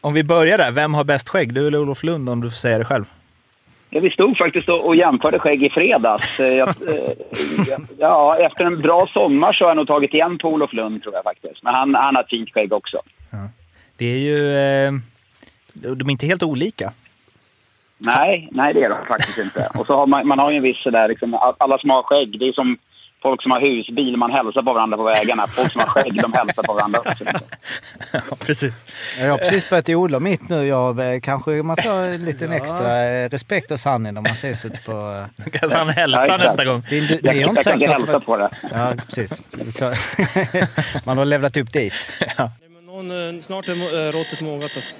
Om 0.00 0.14
vi 0.14 0.24
börjar 0.24 0.58
där, 0.58 0.70
vem 0.70 0.94
har 0.94 1.04
bäst 1.04 1.28
skägg? 1.28 1.54
Du 1.54 1.66
eller 1.66 1.78
Olof 1.78 2.02
Lund 2.02 2.28
om 2.28 2.40
du 2.40 2.50
får 2.50 2.56
säga 2.56 2.78
det 2.78 2.84
själv? 2.84 3.04
Ja, 3.90 4.00
vi 4.00 4.10
stod 4.10 4.36
faktiskt 4.36 4.68
och 4.68 4.96
jämförde 4.96 5.38
skägg 5.38 5.62
i 5.62 5.70
fredags. 5.70 6.40
Eh, 6.40 6.46
jag, 6.46 6.68
eh, 6.68 7.78
ja, 7.98 8.36
efter 8.38 8.64
en 8.64 8.80
bra 8.80 9.06
sommar 9.12 9.52
så 9.52 9.64
har 9.64 9.70
jag 9.70 9.76
nog 9.76 9.86
tagit 9.86 10.14
igen 10.14 10.38
på 10.38 10.48
Olof 10.48 10.72
Lund 10.72 11.02
tror 11.02 11.14
jag 11.14 11.24
faktiskt. 11.24 11.62
Men 11.62 11.74
han, 11.74 11.94
han 11.94 12.16
har 12.16 12.22
ett 12.22 12.28
fint 12.28 12.50
skägg 12.50 12.72
också. 12.72 13.02
Ja. 13.30 13.48
Det 13.96 14.06
är 14.06 14.18
ju... 14.18 14.56
Eh, 14.56 14.92
de 15.72 16.08
är 16.08 16.10
inte 16.10 16.26
helt 16.26 16.42
olika. 16.42 16.92
Nej, 17.98 18.48
nej 18.52 18.74
det 18.74 18.82
är 18.82 18.88
de 18.88 19.06
faktiskt 19.06 19.38
inte. 19.38 19.70
Och 19.74 19.86
så 19.86 19.96
har 19.96 20.06
man, 20.06 20.28
man 20.28 20.38
har 20.38 20.50
ju 20.50 20.56
en 20.56 20.62
viss 20.62 20.82
sådär, 20.82 21.08
liksom, 21.08 21.54
alla 21.58 21.78
som 21.78 21.90
har 21.90 22.02
skägg, 22.02 22.38
det 22.38 22.48
är 22.48 22.52
som 22.52 22.78
folk 23.22 23.42
som 23.42 23.50
har 23.50 23.60
husbil, 23.60 24.16
man 24.16 24.30
hälsar 24.30 24.62
på 24.62 24.72
varandra 24.72 24.96
på 24.96 25.02
vägarna. 25.02 25.46
Folk 25.46 25.72
som 25.72 25.80
har 25.80 25.88
skägg, 25.88 26.22
de 26.22 26.32
hälsar 26.32 26.62
på 26.62 26.72
varandra 26.72 26.98
också. 26.98 27.24
ja, 28.12 28.36
precis. 28.38 28.84
Jag 29.20 29.30
har 29.30 29.38
precis 29.38 29.70
börjat 29.70 29.88
odla 29.88 30.20
mitt 30.20 30.48
nu. 30.48 30.66
Jag, 30.66 31.14
eh, 31.14 31.20
kanske 31.20 31.50
man 31.50 31.76
får 31.76 32.18
lite 32.26 32.44
ja. 32.44 32.54
extra 32.54 33.02
eh, 33.02 33.28
respekt 33.28 33.70
av 33.70 33.76
Sanni 33.76 34.12
när 34.12 34.20
man 34.20 34.32
ses 34.32 34.64
ute 34.64 34.80
på... 34.80 34.92
Då 35.36 35.50
kanske 35.50 35.78
han 35.78 35.88
hälsar 35.88 36.26
ja, 36.28 36.36
nästa 36.36 36.64
gång. 36.64 36.82
Vill 36.90 37.06
du, 37.06 37.20
jag, 37.22 37.36
jag, 37.36 37.56
jag 37.56 37.64
kan 37.64 37.80
hälsa 37.80 38.20
på 38.20 38.36
det. 38.36 38.50
Ja, 38.72 38.92
precis. 39.06 39.42
man 41.04 41.18
har 41.18 41.24
levlat 41.24 41.56
upp 41.56 41.72
dit. 41.72 41.94
Ja. 42.36 42.50
Någon, 42.86 43.42
snart 43.42 43.68
är 43.68 44.12
råttet 44.12 44.40
mogat 44.40 44.62
alltså. 44.62 44.96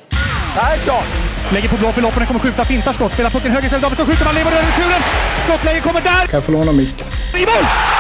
Persson! 0.55 1.05
Lägger 1.53 1.69
på 1.69 1.77
blå 1.77 1.93
för 1.93 2.03
loppen, 2.03 2.27
kommer 2.27 2.41
skjuta, 2.41 2.65
fintar 2.65 2.93
skott, 2.93 3.13
spelar 3.13 3.31
pucken 3.31 3.51
höger 3.51 3.65
istället, 3.65 3.83
Davidsson 3.83 4.07
skjuter, 4.07 4.25
man 4.25 4.35
lever 4.35 4.51
över 4.53 4.67
returen! 4.67 5.03
Skottläge 5.39 5.81
kommer 5.81 6.01
där! 6.01 6.27
Kan 6.27 6.39
jag 6.39 6.45
få 6.45 6.53
låna 6.53 6.73
micken? 6.73 7.07
I 7.35 7.41
mål! 7.41 8.00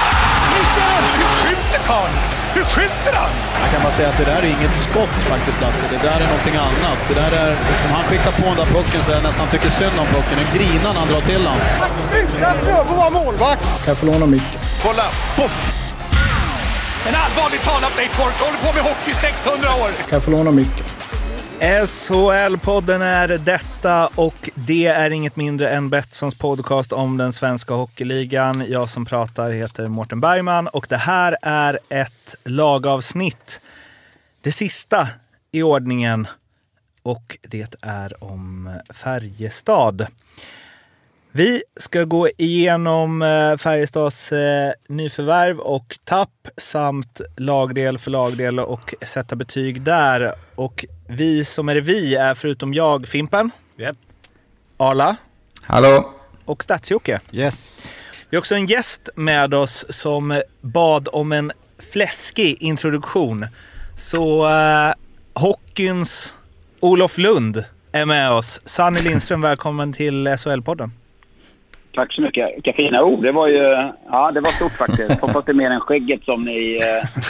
Missar! 0.61 1.03
Hur 1.19 1.31
skjuter 1.41 1.81
karln? 1.91 2.15
Hur 2.55 2.65
skjuter 2.75 3.15
han? 3.21 3.31
Jag 3.63 3.71
kan 3.73 3.83
bara 3.83 3.93
säga 3.93 4.09
att 4.09 4.19
det 4.23 4.25
där 4.33 4.43
är 4.47 4.51
inget 4.59 4.77
skott 4.87 5.17
faktiskt, 5.33 5.61
Lasse. 5.61 5.85
Det 5.91 6.01
där 6.09 6.19
är 6.25 6.29
någonting 6.33 6.57
annat. 6.69 6.99
Det 7.09 7.15
där 7.23 7.33
är 7.43 7.51
liksom, 7.73 7.91
han 7.97 8.05
skickar 8.09 8.33
på 8.41 8.47
den 8.53 8.57
där 8.57 8.69
pucken 8.77 9.01
så 9.05 9.11
jag 9.13 9.23
nästan 9.23 9.47
tycker 9.49 9.71
synd 9.71 9.97
om 10.03 10.07
pucken. 10.07 10.37
Den 10.43 10.51
grinar 10.57 10.93
när 10.95 11.01
han 11.01 11.09
drar 11.13 11.21
till 11.21 11.43
den. 11.49 11.59
Utan 12.23 12.55
Fröbo 12.65 12.95
var 13.02 13.11
målvakt! 13.11 13.63
Kan 13.63 13.89
jag 13.93 13.99
få 13.99 14.07
låna 14.07 14.27
micken? 14.27 14.61
Kolla! 14.83 15.07
Poff! 15.37 15.57
En 17.09 17.15
allvarligt 17.24 17.63
talad 17.63 17.93
Leif 17.97 18.17
Boork 18.17 18.37
håller 18.41 18.59
på 18.59 18.73
med 18.77 18.83
hockey 18.83 19.15
600 19.15 19.69
år! 19.83 19.89
Kan 20.09 20.17
jag 20.19 20.24
få 20.24 20.30
låna 20.30 20.51
micken? 20.51 20.85
SHL-podden 21.61 23.03
är 23.03 23.29
detta 23.29 24.07
och 24.07 24.51
det 24.55 24.87
är 24.87 25.11
inget 25.11 25.37
mindre 25.37 25.71
än 25.71 25.91
Betssons 25.91 26.35
podcast 26.35 26.93
om 26.93 27.17
den 27.17 27.33
svenska 27.33 27.75
hockeyligan. 27.75 28.65
Jag 28.69 28.91
som 28.91 29.05
pratar 29.05 29.51
heter 29.51 29.89
Mårten 29.89 30.21
Bergman 30.21 30.69
och 30.69 30.87
det 30.89 30.97
här 30.97 31.37
är 31.43 31.79
ett 31.89 32.37
lagavsnitt. 32.45 33.61
Det 34.41 34.52
sista 34.52 35.09
i 35.51 35.63
ordningen 35.63 36.27
och 37.02 37.39
det 37.43 37.74
är 37.80 38.24
om 38.24 38.79
Färjestad. 38.91 40.07
Vi 41.33 41.63
ska 41.77 42.05
gå 42.05 42.29
igenom 42.37 43.23
eh, 43.23 43.57
Färjestads 43.57 44.33
eh, 44.33 44.73
nyförvärv 44.89 45.59
och 45.59 45.99
tapp 46.05 46.49
samt 46.57 47.21
lagdel 47.37 47.99
för 47.99 48.11
lagdel 48.11 48.61
och 48.61 48.95
sätta 49.03 49.37
betyg 49.37 49.83
där. 49.83 50.35
Och 50.55 50.85
vi 51.09 51.45
som 51.45 51.69
är 51.69 51.77
vi 51.77 52.15
är 52.15 52.35
förutom 52.35 52.75
jag 52.75 53.09
Fimpen, 53.09 53.51
yep. 53.79 53.97
Arla 54.77 55.17
Hallå. 55.63 56.13
och 56.45 56.63
Stadsjocke. 56.63 57.21
Yes. 57.33 57.89
Vi 58.31 58.37
har 58.37 58.41
också 58.41 58.55
en 58.55 58.67
gäst 58.67 59.09
med 59.15 59.55
oss 59.55 59.87
som 59.89 60.43
bad 60.61 61.09
om 61.13 61.33
en 61.33 61.53
fläskig 61.93 62.63
introduktion. 62.63 63.47
Så 63.97 64.49
uh, 64.49 64.93
hockeyns 65.34 66.37
Olof 66.81 67.19
Lund 67.19 67.65
är 67.93 68.06
med 68.06 68.33
oss. 68.33 68.61
Sanny 68.65 69.01
Lindström, 69.01 69.41
välkommen 69.41 69.93
till 69.93 70.28
SHL-podden. 70.28 70.91
Tack 71.94 72.12
så 72.12 72.22
mycket. 72.22 72.56
Vilka 72.56 72.72
fina 72.72 73.03
ord. 73.03 73.22
Det 73.22 73.33
var 73.33 73.49
ju 73.49 73.93
ja, 74.10 74.31
det 74.31 74.41
var 74.41 74.50
stort 74.50 74.72
faktiskt. 74.72 75.21
Hoppas 75.21 75.45
det 75.45 75.53
är 75.53 75.55
mer 75.55 75.71
än 75.71 75.81
skägget 75.81 76.25
som 76.25 76.45
ni, 76.45 76.78
eh, 76.83 77.23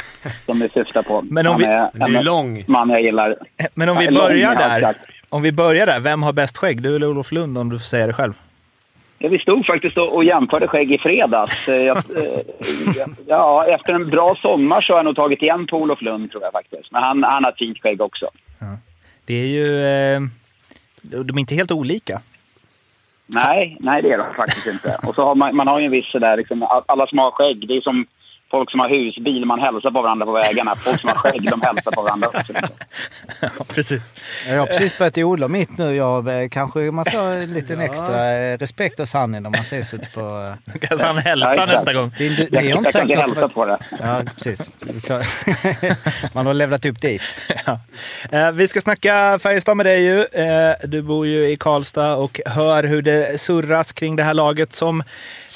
som 0.47 0.59
ni 0.59 0.69
syftar 0.69 1.03
på. 1.03 1.23
Men 1.23 1.47
om 1.47 1.59
vi, 1.59 1.65
är, 1.65 1.91
du 1.93 2.17
är 2.17 2.23
lång. 2.23 2.65
man 2.67 2.91
jag 2.91 3.03
gillar. 3.03 3.37
Men 3.75 3.89
om 3.89 3.97
vi 3.99 4.11
börjar 4.11 4.55
där. 4.55 4.95
Om 5.29 5.43
vi 5.43 5.53
börjar 5.53 5.87
där. 5.87 6.01
Vem 6.01 6.23
har 6.23 6.33
bäst 6.33 6.57
skägg? 6.57 6.83
Du 6.83 6.97
eller 6.97 7.07
Olof 7.07 7.33
Lund 7.33 7.59
om 7.59 7.69
du 7.69 7.79
får 7.79 7.85
säga 7.85 8.07
det 8.07 8.13
själv? 8.13 8.33
Ja, 9.19 9.29
vi 9.29 9.39
stod 9.39 9.67
faktiskt 9.67 9.97
och 9.99 10.25
jämförde 10.25 10.69
skägg 10.69 10.93
i 10.93 10.99
fredags. 10.99 11.69
Eh, 11.69 11.75
jag, 11.75 11.97
eh, 11.97 12.41
ja, 13.27 13.65
efter 13.67 13.93
en 13.93 14.09
bra 14.09 14.37
sommar 14.43 14.81
så 14.81 14.93
har 14.93 14.99
jag 14.99 15.05
nog 15.05 15.17
tagit 15.17 15.43
igen 15.43 15.67
på 15.67 15.77
Olof 15.77 16.03
Lund 16.03 16.31
tror 16.31 16.43
jag 16.43 16.53
faktiskt. 16.53 16.93
Men 16.93 17.03
han, 17.03 17.23
han 17.23 17.45
har 17.45 17.51
ett 17.53 17.59
fint 17.59 17.79
skägg 17.79 18.01
också. 18.01 18.31
Ja. 18.59 18.79
Det 19.25 19.35
är 19.35 19.47
ju... 19.47 19.81
De 21.03 21.37
är 21.37 21.41
inte 21.41 21.55
helt 21.55 21.73
olika. 21.73 22.21
Nej, 23.35 23.77
nej 23.81 24.03
det 24.03 24.13
är 24.13 24.19
de 24.19 24.35
faktiskt 24.35 24.67
inte. 24.67 24.99
Och 25.03 25.15
så 25.15 25.25
har 25.25 25.35
man, 25.35 25.57
man 25.57 25.67
har 25.67 25.79
ju 25.79 25.85
en 25.85 25.93
viss 25.93 26.11
sådär, 26.11 26.37
liksom, 26.37 26.83
alla 26.87 27.07
som 27.07 27.19
har 27.19 27.31
skägg, 27.31 27.69
det 27.69 27.77
är 27.77 27.81
som 27.81 28.07
folk 28.51 28.71
som 28.71 28.81
har 28.81 28.89
husbil, 28.89 29.45
man 29.45 29.61
hälsar 29.61 29.91
på 29.91 30.03
varandra 30.03 30.27
på 30.27 30.33
vägarna. 30.33 30.77
Folk 30.77 31.01
som 31.01 31.09
har 31.09 31.17
skägg, 31.17 31.51
de 31.51 31.63
hälsar 31.63 31.91
på 31.91 32.03
varandra 32.03 32.29
också. 32.29 32.53
ja, 33.41 33.65
precis. 33.69 34.15
Jag 34.49 34.59
har 34.59 34.67
precis 34.67 34.99
börjat 34.99 35.19
odla 35.19 35.49
mitt 35.49 35.79
nu. 35.79 35.97
Jag, 35.97 36.43
eh, 36.43 36.49
kanske 36.49 36.79
man 36.79 37.05
får 37.05 37.47
lite 37.55 37.73
ja. 37.73 37.83
extra 37.83 38.33
eh, 38.33 38.59
respekt 38.59 39.01
av 39.01 39.05
Sanni 39.05 39.41
när 39.41 39.51
man 39.51 39.61
ses 39.61 39.95
ute 39.95 40.09
på... 40.15 40.21
Då 40.65 40.79
kanske 40.79 41.07
han 41.07 41.19
hälsar 41.19 41.55
ja, 41.57 41.67
nästa 41.67 41.93
gång. 41.93 42.13
Det, 42.19 42.29
det, 42.29 42.49
jag, 42.51 42.65
jag, 42.65 42.85
jag 42.85 42.93
kan 42.93 43.11
hälsa 43.11 43.49
på 43.49 43.65
det. 43.65 43.79
Ja, 44.01 44.23
precis. 44.35 44.71
man 46.33 46.47
har 46.47 46.55
levlat 46.55 46.85
upp 46.85 47.01
dit. 47.01 47.23
Ja. 47.67 47.81
Eh, 48.31 48.53
vi 48.53 48.69
ska 48.69 48.81
snacka 48.81 49.39
Färjestad 49.43 49.77
med 49.77 49.87
dig 49.87 50.03
ju. 50.03 50.25
Eh, 50.25 50.75
du 50.85 51.03
bor 51.03 51.27
ju 51.27 51.51
i 51.51 51.57
Karlstad 51.57 52.17
och 52.17 52.41
hör 52.47 52.85
hur 52.85 53.03
det 53.03 53.41
surras 53.41 53.93
kring 53.93 54.17
det 54.17 54.23
här 54.23 54.35
laget 54.35 54.73
som 54.73 55.03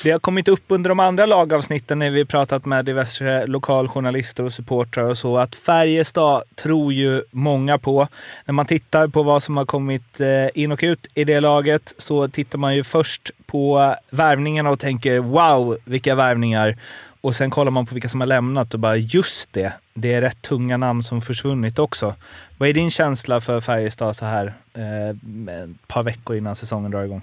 det 0.03 0.10
har 0.10 0.19
kommit 0.19 0.49
upp 0.49 0.65
under 0.69 0.88
de 0.88 1.00
andra 1.00 1.27
lagavsnitten 1.27 1.99
när 1.99 2.10
vi 2.10 2.25
pratat 2.25 2.65
med 2.65 2.84
diverse 2.84 3.47
lokaljournalister 3.47 4.45
och 4.45 4.53
supportrar 4.53 5.05
och 5.05 5.19
så 5.19 5.39
att 5.39 5.56
Färjestad 5.56 6.43
tror 6.55 6.93
ju 6.93 7.22
många 7.31 7.78
på. 7.78 8.09
När 8.45 8.53
man 8.53 8.67
tittar 8.67 9.09
på 9.09 9.22
vad 9.22 9.43
som 9.43 9.56
har 9.56 9.65
kommit 9.65 10.21
eh, 10.21 10.62
in 10.62 10.72
och 10.72 10.81
ut 10.83 11.06
i 11.15 11.25
det 11.25 11.41
laget 11.41 11.95
så 11.99 12.28
tittar 12.28 12.59
man 12.59 12.77
ju 12.77 12.84
först 12.84 13.31
på 13.47 13.95
värvningarna 14.11 14.71
och 14.71 14.78
tänker 14.78 15.19
wow, 15.19 15.77
vilka 15.84 16.15
värvningar. 16.15 16.77
Och 17.21 17.34
sen 17.34 17.50
kollar 17.50 17.71
man 17.71 17.87
på 17.87 17.95
vilka 17.95 18.09
som 18.09 18.21
har 18.21 18.27
lämnat 18.27 18.75
och 18.75 18.81
bara 18.81 18.97
just 18.97 19.53
det, 19.53 19.72
det 19.95 20.15
är 20.15 20.21
rätt 20.21 20.43
tunga 20.43 20.77
namn 20.77 21.03
som 21.03 21.22
försvunnit 21.22 21.78
också. 21.78 22.15
Vad 22.59 22.69
är 22.69 22.72
din 22.72 22.91
känsla 22.91 23.41
för 23.41 23.61
Färjestad 23.61 24.16
så 24.16 24.25
här 24.25 24.53
eh, 24.75 25.09
ett 25.09 25.89
par 25.89 26.03
veckor 26.03 26.37
innan 26.37 26.56
säsongen 26.56 26.91
drar 26.91 27.05
igång? 27.05 27.22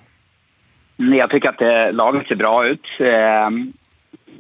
Jag 0.98 1.30
tycker 1.30 1.50
att 1.50 1.62
eh, 1.62 1.94
laget 1.94 2.28
ser 2.28 2.36
bra 2.36 2.68
ut. 2.68 2.86
Eh, 3.00 3.50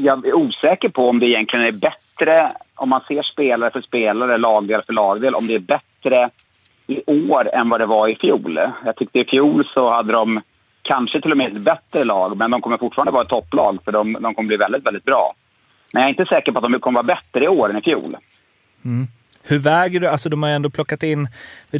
jag 0.01 0.25
är 0.28 0.34
osäker 0.34 0.89
på 0.89 1.09
om 1.09 1.19
det 1.19 1.25
egentligen 1.25 1.66
är 1.66 1.72
bättre, 1.72 2.51
om 2.75 2.89
man 2.89 3.01
ser 3.07 3.23
spelare 3.23 3.72
för 3.72 3.81
spelare, 3.81 4.38
lagdel 4.38 4.81
för 4.85 4.94
lagdel, 4.94 5.35
om 5.35 5.47
det 5.47 5.56
är 5.56 5.59
bättre 5.59 6.29
i 6.88 7.03
år 7.06 7.50
än 7.53 7.69
vad 7.69 7.79
det 7.79 7.85
var 7.85 8.07
i 8.07 8.16
fjol. 8.16 8.59
Jag 8.85 8.95
tyckte 8.95 9.19
i 9.19 9.25
fjol 9.25 9.67
så 9.73 9.90
hade 9.90 10.13
de 10.13 10.41
kanske 10.81 11.22
till 11.22 11.31
och 11.31 11.38
med 11.38 11.57
ett 11.57 11.63
bättre 11.63 12.03
lag, 12.03 12.38
men 12.38 12.51
de 12.51 12.61
kommer 12.61 12.78
fortfarande 12.78 13.11
vara 13.11 13.23
ett 13.23 13.29
topplag 13.29 13.79
för 13.85 13.91
de, 13.91 14.17
de 14.22 14.35
kommer 14.35 14.47
bli 14.47 14.57
väldigt, 14.57 14.85
väldigt 14.85 15.06
bra. 15.06 15.34
Men 15.91 16.01
jag 16.01 16.07
är 16.07 16.19
inte 16.19 16.25
säker 16.25 16.51
på 16.51 16.57
att 16.57 16.72
de 16.72 16.79
kommer 16.79 17.03
vara 17.03 17.16
bättre 17.16 17.45
i 17.45 17.47
år 17.47 17.69
än 17.69 17.78
i 17.78 17.81
fjol. 17.81 18.17
Mm. 18.85 19.07
Hur 19.44 19.59
väger 19.59 20.00
du, 20.00 20.07
alltså 20.07 20.29
de 20.29 20.44
har 20.44 20.50
ändå 20.50 20.69
plockat 20.69 21.03
in 21.03 21.28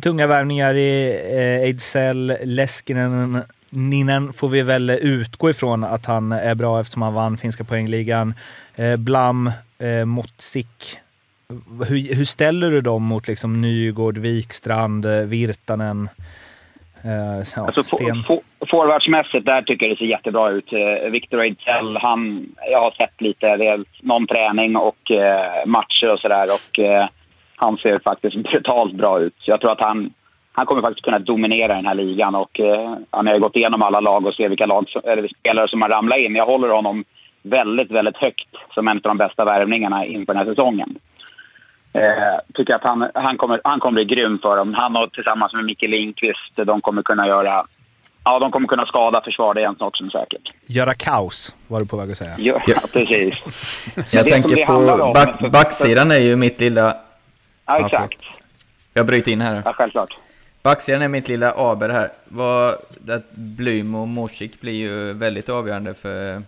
tunga 0.04 0.28
värvningar 0.28 0.74
i 0.74 1.10
eh, 1.32 1.64
Ejdsell, 1.64 2.38
Leskinen, 2.44 3.44
Ninen 3.74 4.34
får 4.34 4.50
vi 4.50 4.62
väl 4.62 4.90
utgå 4.90 5.50
ifrån 5.50 5.84
att 5.84 6.06
han 6.06 6.32
är 6.32 6.56
bra 6.56 6.80
eftersom 6.80 7.02
han 7.02 7.14
vann 7.14 7.38
finska 7.38 7.64
poängligan. 7.64 8.34
Eh, 8.76 8.98
Blam, 8.98 9.52
eh, 9.80 10.06
Motsik. 10.06 10.98
Hur, 11.90 12.16
hur, 12.16 12.26
ställer 12.26 12.72
du 12.72 12.82
dem 12.82 13.04
mot 13.04 13.28
liksom 13.28 13.62
Nygård, 13.62 14.18
Wikstrand, 14.18 15.06
eh, 15.06 15.12
Virtanen? 15.12 16.10
Eh, 17.04 17.46
ja, 17.56 17.66
alltså, 17.66 17.84
Sten. 17.84 18.24
Forwardsmässigt 18.72 19.46
där 19.46 19.62
tycker 19.62 19.86
jag 19.86 19.96
det 19.96 19.98
ser 19.98 20.06
jättebra 20.06 20.50
ut. 20.50 20.74
Eh, 20.74 21.10
Victor 21.10 21.44
Ejdsell, 21.44 21.98
han, 21.98 22.46
jag 22.72 22.82
har 22.82 22.92
sett 22.92 23.22
lite, 23.22 23.48
är 23.48 23.84
någon 24.02 24.28
träning 24.28 24.76
och 24.76 25.12
eh, 25.12 25.66
matcher 25.66 26.14
och 26.14 26.20
sådär 26.20 26.48
och 26.54 26.80
eh, 26.80 27.08
han 27.56 27.78
ser 27.78 28.00
faktiskt 28.00 28.36
brutalt 28.44 28.94
bra 28.94 29.20
ut. 29.20 29.36
Jag 29.46 29.62
tror 29.62 29.72
att 29.72 29.82
han, 29.82 30.14
han 30.52 30.66
kommer 30.66 30.82
faktiskt 30.82 31.06
kunna 31.06 31.20
dominera 31.20 31.76
den 31.76 31.86
här 31.86 31.96
ligan. 31.96 32.36
Och, 32.36 32.60
eh, 32.60 32.98
han 33.10 33.28
har 33.28 33.40
gått 33.40 33.56
igenom 33.56 33.82
alla 33.82 34.00
lag 34.00 34.26
och 34.26 34.34
ser 34.34 34.50
vilka 34.50 34.66
lag, 34.66 34.86
eller 35.04 35.28
spelare 35.28 35.68
som 35.68 35.82
har 35.82 35.90
ramlat 35.90 36.18
in. 36.18 36.36
Jag 36.36 36.46
håller 36.46 36.70
honom 36.70 37.04
väldigt, 37.42 37.92
väldigt 37.92 38.18
högt 38.18 38.50
som 38.74 38.88
en 38.88 38.98
av 38.98 39.02
de 39.02 39.18
bästa 39.18 39.46
värvningarna 39.46 40.06
inför 40.06 40.34
den 40.34 40.46
här 40.46 40.54
säsongen. 40.54 40.96
Eh, 41.94 42.54
tycker 42.54 42.76
att 42.76 42.84
han, 42.84 43.10
han, 43.14 43.38
kommer, 43.38 43.62
han 43.64 43.80
kommer 43.80 44.04
bli 44.04 44.16
grym 44.16 44.40
för 44.42 44.58
dem. 44.58 44.74
Han 44.74 44.98
och 44.98 45.14
tillsammans 45.14 45.54
med 45.54 45.66
Micke 45.66 45.82
Lindqvist, 45.82 46.56
de 46.56 46.82
kommer 46.82 47.02
kunna 47.02 47.28
göra 47.28 47.66
Ja, 48.24 48.40
de 48.40 48.52
kommer 48.52 48.68
kunna 48.68 48.86
skada 48.86 49.22
försvaret 49.22 49.58
igen 49.60 49.76
också 49.80 50.10
säkert. 50.10 50.42
Göra 50.66 50.94
kaos, 50.94 51.56
var 51.68 51.80
du 51.80 51.86
på 51.86 51.98
väg 51.98 52.12
att 52.12 52.18
säga. 52.18 52.36
Ja, 52.38 52.62
ja. 52.68 52.80
precis. 52.94 53.40
Jag 54.12 54.28
tänker 54.28 54.66
på 54.66 55.14
back, 55.14 55.52
backsidan 55.52 56.12
är 56.12 56.20
ju 56.20 56.36
mitt 56.36 56.60
lilla... 56.60 56.98
Ja, 57.66 57.86
exakt. 57.86 58.22
Jag 58.94 59.06
bryter 59.06 59.32
in 59.32 59.42
här. 59.42 59.62
Ja, 59.66 59.74
självklart. 59.74 60.18
Backsidan 60.64 61.02
är 61.02 61.08
mitt 61.08 61.28
lilla 61.28 61.52
aber 61.52 61.90
här. 61.90 62.10
Vad, 62.26 62.74
att 63.10 63.32
Blym 63.32 63.96
och 63.96 64.08
Morsik 64.08 64.62
blir 64.62 64.74
ju 64.74 65.14
väldigt 65.14 65.50
avgörande 65.50 65.94
för 65.94 66.42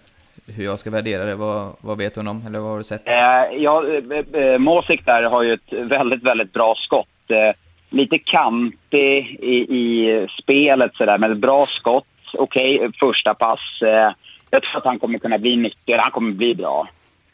hur 0.48 0.64
jag 0.64 0.80
ska 0.80 0.90
värdera 0.90 1.26
det. 1.26 1.36
Vad, 1.36 1.76
vad 1.82 1.98
vet 1.98 2.16
hon 2.16 2.28
om, 2.28 2.44
eller 2.48 2.60
vad 2.60 2.72
har 2.72 2.78
du 2.78 2.84
sett? 2.84 3.08
Eh, 3.08 3.58
ja, 3.58 3.84
eh, 3.88 4.42
eh 4.42 4.58
Mosik 4.58 5.06
där 5.06 5.24
har 5.24 5.44
ju 5.44 5.54
ett 5.54 5.74
väldigt, 5.74 6.24
väldigt 6.24 6.54
bra 6.54 6.76
skott. 6.78 7.08
Eh, 7.28 7.56
lite 7.90 8.18
kantig 8.18 9.40
i, 9.42 9.56
i 9.56 10.28
spelet 10.42 10.96
sådär, 10.96 11.18
men 11.18 11.32
ett 11.32 11.38
bra 11.38 11.66
skott. 11.66 12.06
Okej, 12.34 12.76
okay, 12.76 12.92
första 13.00 13.34
pass. 13.34 13.82
Eh, 13.82 14.12
jag 14.50 14.62
tror 14.62 14.78
att 14.78 14.86
han 14.86 15.00
kommer 15.00 15.20
kunna 15.20 15.38
bli 15.38 15.56
nyttig, 15.56 15.94
han 15.94 16.12
kommer 16.12 16.32
bli 16.32 16.56
bra. 16.56 16.88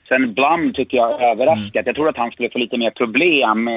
Sen 0.08 0.34
Blum 0.34 0.74
tycker 0.74 0.98
jag 0.98 1.22
är 1.22 1.31
överraskat. 1.31 1.76
Mm. 1.76 1.84
Jag 1.86 1.96
tror 1.96 2.10
att 2.10 2.18
han 2.18 2.31
skulle 2.31 2.50
få 2.50 2.60
lite 2.60 2.78
mer 2.78 2.92
problem. 2.92 3.70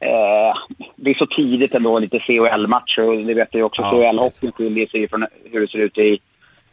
Eh, 0.00 0.54
det 0.96 1.10
är 1.10 1.14
så 1.14 1.26
tidigt 1.26 1.74
ändå, 1.74 1.98
lite 1.98 2.18
CHL-matcher 2.18 3.02
och 3.02 3.16
det 3.16 3.34
vet 3.34 3.48
jag 3.50 3.66
också. 3.66 3.82
Ja, 3.82 3.90
CHL-hockeyn 3.90 4.52
skiljer 4.52 4.86
sig 4.86 5.08
från 5.08 5.26
hur 5.44 5.60
det 5.60 5.68
ser 5.68 5.78
ut 5.78 5.98
i 5.98 6.18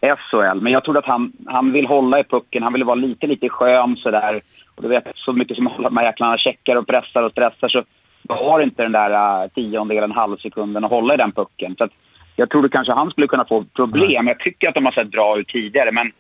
SHL. 0.02 0.62
Men 0.62 0.74
jag 0.74 0.84
tror 0.84 0.98
att 0.98 1.06
han, 1.06 1.32
han 1.46 1.72
vill 1.72 1.86
hålla 1.86 2.20
i 2.20 2.24
pucken. 2.24 2.64
Han 2.64 2.74
vill 2.74 2.84
vara 2.84 2.96
lite, 2.96 3.28
lite 3.28 3.50
skön 3.50 3.96
sådär. 3.96 4.42
Och 4.76 4.82
du 4.84 4.88
vet, 4.88 5.04
så 5.16 5.34
mycket 5.34 5.58
som 5.58 5.70
de 5.80 5.98
här 5.98 6.06
jäklarna 6.06 6.38
checkar 6.38 6.76
och 6.76 6.88
pressar 6.88 7.24
och 7.24 7.32
stressar 7.32 7.70
så 7.70 7.84
har 8.30 8.62
inte 8.62 8.84
den 8.84 8.92
där 8.92 9.12
uh, 9.44 9.50
tiondelen, 9.50 10.12
halvsekunden 10.12 10.84
att 10.84 10.92
hålla 10.92 11.14
i 11.14 11.18
den 11.18 11.32
pucken. 11.32 11.76
Så 11.78 11.84
att 11.84 11.92
jag 12.36 12.50
trodde 12.50 12.70
kanske 12.70 12.94
han 12.94 13.10
skulle 13.10 13.28
kunna 13.28 13.46
få 13.46 13.64
problem. 13.76 14.12
Mm. 14.12 14.28
Jag 14.28 14.40
tycker 14.40 14.70
att 14.70 14.76
de 14.76 14.86
har 14.86 14.92
sett 14.92 15.12
bra 15.12 15.40
ut 15.40 15.48
tidigare, 15.48 15.92
men 15.92 16.12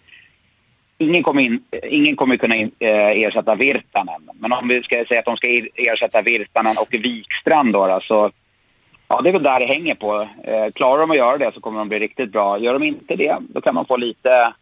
ingen 0.97 1.23
kommer, 1.23 1.41
in, 1.41 1.61
ingen 1.83 2.15
kommer 2.15 2.37
kunna 2.37 2.55
in, 2.55 2.71
eh, 2.79 3.07
ersätta 3.07 3.55
Virtanen. 3.55 4.29
Men 4.33 4.53
om 4.53 4.67
vi 4.67 4.83
ska 4.83 5.05
säga 5.05 5.19
att 5.19 5.25
de 5.25 5.37
ska 5.37 5.47
ersätta 5.75 6.21
Virtanen 6.21 6.75
och 6.81 6.93
Wikstrand 6.93 7.73
då, 7.73 7.87
då 7.87 7.99
så 8.03 8.31
ja, 9.07 9.21
det 9.21 9.29
är 9.29 9.33
väl 9.33 9.43
där 9.43 9.59
det 9.59 9.65
hänger 9.65 9.95
på. 9.95 10.27
Eh, 10.43 10.71
klarar 10.73 10.99
de 10.99 11.11
att 11.11 11.17
göra 11.17 11.37
det 11.37 11.51
så 11.53 11.59
kommer 11.59 11.79
de 11.79 11.89
bli 11.89 11.99
riktigt 11.99 12.31
bra. 12.31 12.59
Gör 12.59 12.73
de 12.73 12.83
inte 12.83 13.15
det, 13.15 13.37
då 13.49 13.61
kan 13.61 13.75
man 13.75 13.85
få 13.85 13.97
lite... 13.97 14.53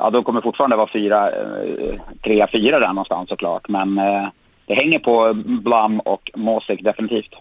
Ja, 0.00 0.10
då 0.10 0.22
kommer 0.22 0.40
fortfarande 0.40 0.76
vara 0.76 0.90
fyra, 0.92 1.30
eh, 1.30 2.00
tre, 2.24 2.46
fyra 2.52 2.78
där 2.80 2.88
någonstans 2.88 3.28
såklart. 3.28 3.68
Men 3.68 3.98
eh, 3.98 4.28
det 4.66 4.74
hänger 4.74 4.98
på 4.98 5.32
Blum 5.34 6.00
och 6.00 6.30
Mosik 6.34 6.84
definitivt. 6.84 7.34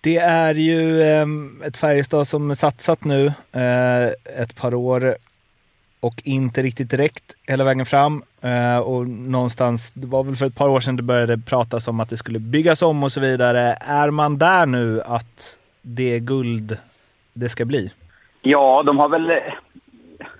Det 0.00 0.16
är 0.16 0.54
ju 0.54 1.02
eh, 1.02 1.26
ett 1.66 1.76
Färjestad 1.76 2.28
som 2.28 2.54
satsat 2.54 3.04
nu 3.04 3.26
eh, 3.52 4.06
ett 4.40 4.56
par 4.56 4.74
år 4.74 5.14
och 6.06 6.14
inte 6.24 6.62
riktigt 6.62 6.90
direkt 6.90 7.36
hela 7.48 7.64
vägen 7.64 7.86
fram. 7.86 8.22
Eh, 8.40 8.78
och 8.78 9.08
någonstans, 9.08 9.92
det 9.92 10.06
var 10.06 10.24
väl 10.24 10.36
för 10.36 10.46
ett 10.46 10.54
par 10.54 10.68
år 10.68 10.80
sedan 10.80 10.96
det 10.96 11.02
började 11.02 11.38
pratas 11.38 11.88
om 11.88 12.00
att 12.00 12.10
det 12.10 12.16
skulle 12.16 12.38
byggas 12.38 12.82
om 12.82 13.02
och 13.02 13.12
så 13.12 13.20
vidare. 13.20 13.76
Är 13.80 14.10
man 14.10 14.38
där 14.38 14.66
nu 14.66 15.00
att 15.00 15.58
det 15.82 16.14
är 16.14 16.18
guld 16.18 16.78
det 17.32 17.48
ska 17.48 17.64
bli? 17.64 17.92
Ja, 18.42 18.82
de 18.86 18.98
har 18.98 19.08
väl... 19.08 19.32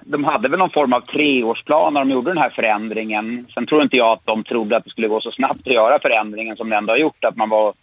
De 0.06 0.25
hade 0.25 0.49
väl 0.49 0.58
någon 0.58 0.70
form 0.70 0.93
av 0.93 1.00
treårsplan 1.00 1.94
när 1.94 2.00
de 2.00 2.10
gjorde 2.10 2.31
den 2.31 2.43
här 2.43 2.50
förändringen. 2.50 3.46
Sen 3.55 3.67
tror 3.67 3.82
inte 3.82 3.96
jag 3.96 4.12
att 4.12 4.26
de 4.26 4.44
trodde 4.44 4.76
att 4.76 4.84
det 4.84 4.90
skulle 4.90 5.08
gå 5.08 5.20
så 5.20 5.31
snabbt 5.31 5.67
att 5.67 5.75
göra 5.75 5.99
förändringen 6.02 6.56
som 6.56 6.70
det 6.70 6.76
ändå 6.76 6.93
har 6.93 6.99
gjort. 6.99 7.25
Att 7.25 7.37
man 7.37 7.49
var 7.49 7.75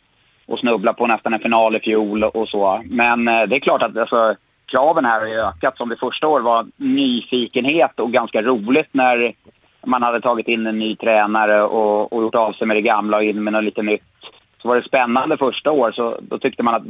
och 0.46 0.60
snubblade 0.60 0.98
på 0.98 1.08
nästan 1.08 1.34
en 1.34 1.40
final 1.40 1.76
i 1.76 1.80
fjol 1.80 2.24
och 2.24 2.48
så. 2.48 2.82
Men 2.86 3.28
eh, 3.28 3.44
det 3.44 3.56
är 3.56 3.60
klart 3.60 3.84
att 3.84 3.98
alltså, 3.98 4.36
kraven 4.72 5.06
här 5.06 5.20
har 5.20 5.28
ökat. 5.28 5.78
Som 5.78 5.90
det 5.90 5.96
första 5.96 6.28
året 6.28 6.46
var 6.46 6.68
nyfikenhet 6.78 8.00
och 8.00 8.12
ganska 8.12 8.42
roligt 8.42 8.90
när 8.92 9.34
man 9.86 10.04
hade 10.04 10.22
tagit 10.22 10.48
in 10.48 10.68
en 10.68 10.80
ny 10.80 10.96
tränare 10.96 11.64
och, 11.64 12.14
och 12.14 12.22
gjort 12.22 12.36
av 12.36 12.54
sig 12.54 12.68
med 12.68 12.78
det 12.78 12.82
gamla 12.82 13.18
och 13.18 13.24
in 13.24 13.44
med 13.44 13.54
något 13.54 13.64
lite 13.64 13.82
nytt. 13.82 14.04
Så 14.62 14.68
var 14.68 14.76
det 14.76 14.84
spännande 14.84 15.38
första 15.38 15.72
år, 15.72 15.92
så 15.92 16.20
då 16.22 16.38
tyckte 16.38 16.64
man 16.64 16.76
att 16.76 16.84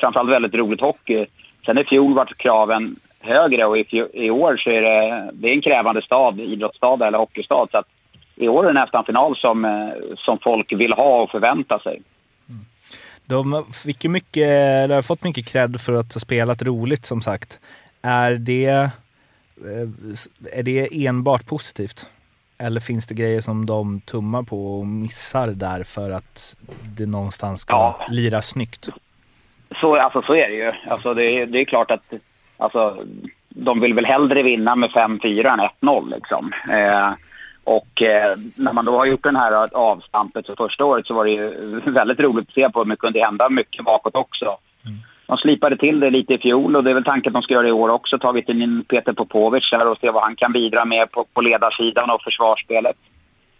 framförallt 0.00 0.32
väldigt 0.32 0.54
roligt 0.54 0.80
hockey. 0.80 1.26
Sen 1.66 1.78
i 1.78 1.84
fjol 1.84 2.14
var 2.14 2.24
kraven 2.24 2.96
högre 3.20 3.64
och 3.66 3.78
i, 3.78 4.04
i, 4.12 4.30
år 4.30 4.56
så 4.56 4.70
är 4.70 4.82
det, 4.82 5.30
det 5.32 5.48
är 5.48 5.52
en 5.52 5.62
krävande 5.62 6.02
stad, 6.02 6.40
idrottsstad 6.40 7.06
eller 7.06 7.18
hockeystad. 7.18 7.66
Så 7.70 7.78
att 7.78 7.88
i 8.36 8.48
år 8.48 8.64
är 8.64 8.72
det 8.72 8.80
nästan 8.80 9.04
final 9.04 9.36
som, 9.36 9.64
eh, 9.64 9.88
som 10.16 10.38
folk 10.38 10.72
vill 10.72 10.92
ha 10.92 11.22
och 11.22 11.30
förvänta 11.30 11.78
sig. 11.78 12.02
De 13.28 13.64
fick 13.72 14.04
ju 14.04 14.10
mycket, 14.10 14.48
eller 14.48 14.94
har 14.94 15.02
fått 15.02 15.24
mycket 15.24 15.46
cred 15.46 15.80
för 15.80 15.92
att 15.92 16.14
ha 16.14 16.20
spelat 16.20 16.62
roligt 16.62 17.06
som 17.06 17.20
sagt. 17.20 17.60
Är 18.02 18.30
det, 18.34 18.66
eh, 18.66 18.88
är 20.52 20.62
det 20.62 21.06
enbart 21.06 21.46
positivt? 21.46 22.06
Eller 22.58 22.80
finns 22.80 23.06
det 23.06 23.14
grejer 23.14 23.40
som 23.40 23.66
de 23.66 24.00
tummar 24.00 24.42
på 24.42 24.78
och 24.78 24.86
missar 24.86 25.48
där 25.48 25.84
för 25.84 26.10
att 26.10 26.56
det 26.96 27.06
någonstans 27.06 27.60
ska 27.60 27.72
ja. 27.72 28.06
lira 28.08 28.42
snyggt? 28.42 28.88
Så, 29.80 29.96
alltså, 29.96 30.22
så 30.22 30.34
är 30.34 30.48
det 30.48 30.54
ju. 30.54 30.72
Alltså, 30.90 31.14
det, 31.14 31.46
det 31.46 31.60
är 31.60 31.64
klart 31.64 31.90
att 31.90 32.12
alltså, 32.56 33.04
de 33.48 33.80
vill 33.80 33.94
väl 33.94 34.06
hellre 34.06 34.42
vinna 34.42 34.76
med 34.76 34.90
5-4 34.90 35.52
än 35.52 35.88
1-0. 35.88 36.14
Liksom. 36.14 36.52
Eh, 36.70 37.12
och 37.68 38.02
eh, 38.02 38.36
när 38.54 38.72
man 38.72 38.84
då 38.84 38.98
har 38.98 39.06
gjort 39.06 39.24
den 39.24 39.36
här 39.36 39.74
avstampet 39.76 40.46
för 40.46 40.56
första 40.56 40.84
året 40.84 41.06
så 41.06 41.14
var 41.14 41.24
det 41.24 41.30
ju 41.30 41.80
väldigt 41.86 42.20
roligt 42.20 42.48
att 42.48 42.54
se 42.54 42.70
på. 42.70 42.78
Men 42.78 42.88
det 42.88 42.96
kunde 42.96 43.24
hända 43.24 43.48
mycket 43.48 43.84
bakåt 43.84 44.16
också. 44.16 44.44
Mm. 44.44 44.98
De 45.26 45.36
slipade 45.36 45.76
till 45.76 46.00
det 46.00 46.10
lite 46.10 46.34
i 46.34 46.38
fjol 46.38 46.76
och 46.76 46.84
det 46.84 46.90
är 46.90 46.94
väl 46.94 47.04
tanken 47.04 47.30
att 47.30 47.34
de 47.34 47.42
ska 47.42 47.54
göra 47.54 47.62
det 47.62 47.68
i 47.68 47.72
år 47.72 47.88
också. 47.88 48.18
Tagit 48.18 48.48
in 48.48 48.84
Peter 48.88 49.12
Popovic 49.12 49.70
där 49.70 49.90
och 49.90 49.98
se 49.98 50.10
vad 50.10 50.22
han 50.22 50.36
kan 50.36 50.52
bidra 50.52 50.84
med 50.84 51.10
på, 51.10 51.24
på 51.34 51.40
ledarsidan 51.40 52.10
och 52.10 52.22
försvarsspelet. 52.22 52.96